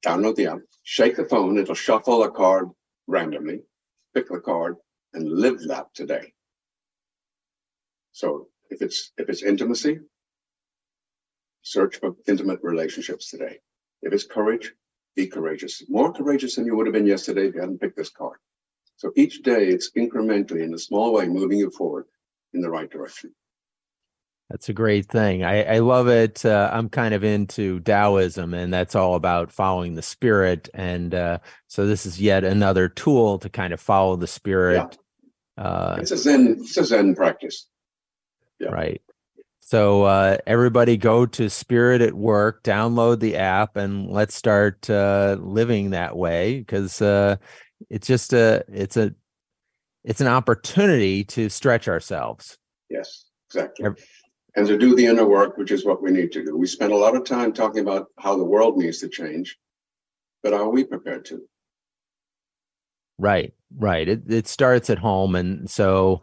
[0.02, 2.70] download the app, shake the phone, it'll shuffle a card
[3.06, 3.60] randomly,
[4.14, 4.76] pick the card,
[5.12, 6.32] and live that today.
[8.12, 9.98] So if it's if it's intimacy,
[11.60, 13.58] search for intimate relationships today.
[14.00, 14.72] If it's courage,
[15.14, 15.82] be courageous.
[15.90, 18.38] More courageous than you would have been yesterday if you hadn't picked this card.
[19.00, 22.04] So each day it's incrementally in a small way moving you forward
[22.52, 23.34] in the right direction.
[24.50, 25.42] That's a great thing.
[25.42, 26.44] I, I love it.
[26.44, 30.68] Uh, I'm kind of into Taoism, and that's all about following the spirit.
[30.74, 34.98] And uh, so this is yet another tool to kind of follow the spirit.
[35.56, 35.64] Yeah.
[35.64, 36.58] Uh, it's a Zen.
[36.60, 37.68] It's a Zen practice.
[38.58, 38.68] Yeah.
[38.68, 39.00] Right.
[39.60, 45.38] So uh, everybody go to Spirit at Work, download the app, and let's start uh,
[45.40, 47.36] living that way because uh,
[47.88, 49.14] it's just a it's a
[50.04, 52.58] it's an opportunity to stretch ourselves.
[52.88, 53.86] Yes, exactly.
[54.56, 56.56] And to do the inner work, which is what we need to do.
[56.56, 59.56] We spend a lot of time talking about how the world needs to change,
[60.42, 61.42] but are we prepared to?
[63.16, 64.08] Right, right.
[64.08, 66.22] It it starts at home, and so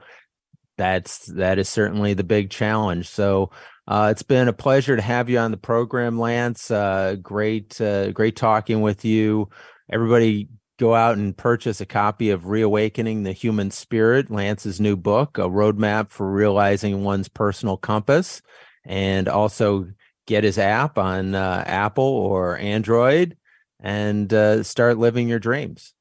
[0.78, 3.08] that's that is certainly the big challenge.
[3.08, 3.52] So
[3.88, 6.70] uh, it's been a pleasure to have you on the program, Lance.
[6.70, 9.50] Uh, great, uh, great talking with you.
[9.90, 15.38] Everybody, go out and purchase a copy of Reawakening the Human Spirit, Lance's new book,
[15.38, 18.42] a roadmap for realizing one's personal compass,
[18.86, 19.88] and also
[20.28, 23.38] get his app on uh, Apple or Android
[23.80, 25.94] and uh, start living your dreams.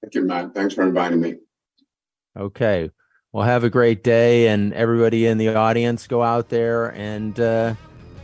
[0.00, 0.54] Thank you, Matt.
[0.54, 1.36] Thanks for inviting me.
[2.36, 2.90] Okay.
[3.32, 7.74] Well, have a great day, and everybody in the audience, go out there and uh,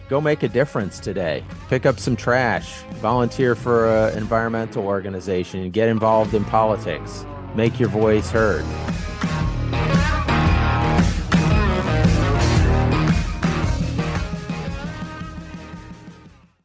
[0.09, 1.45] go make a difference today.
[1.69, 7.89] Pick up some trash, volunteer for an environmental organization, get involved in politics, make your
[7.89, 8.65] voice heard.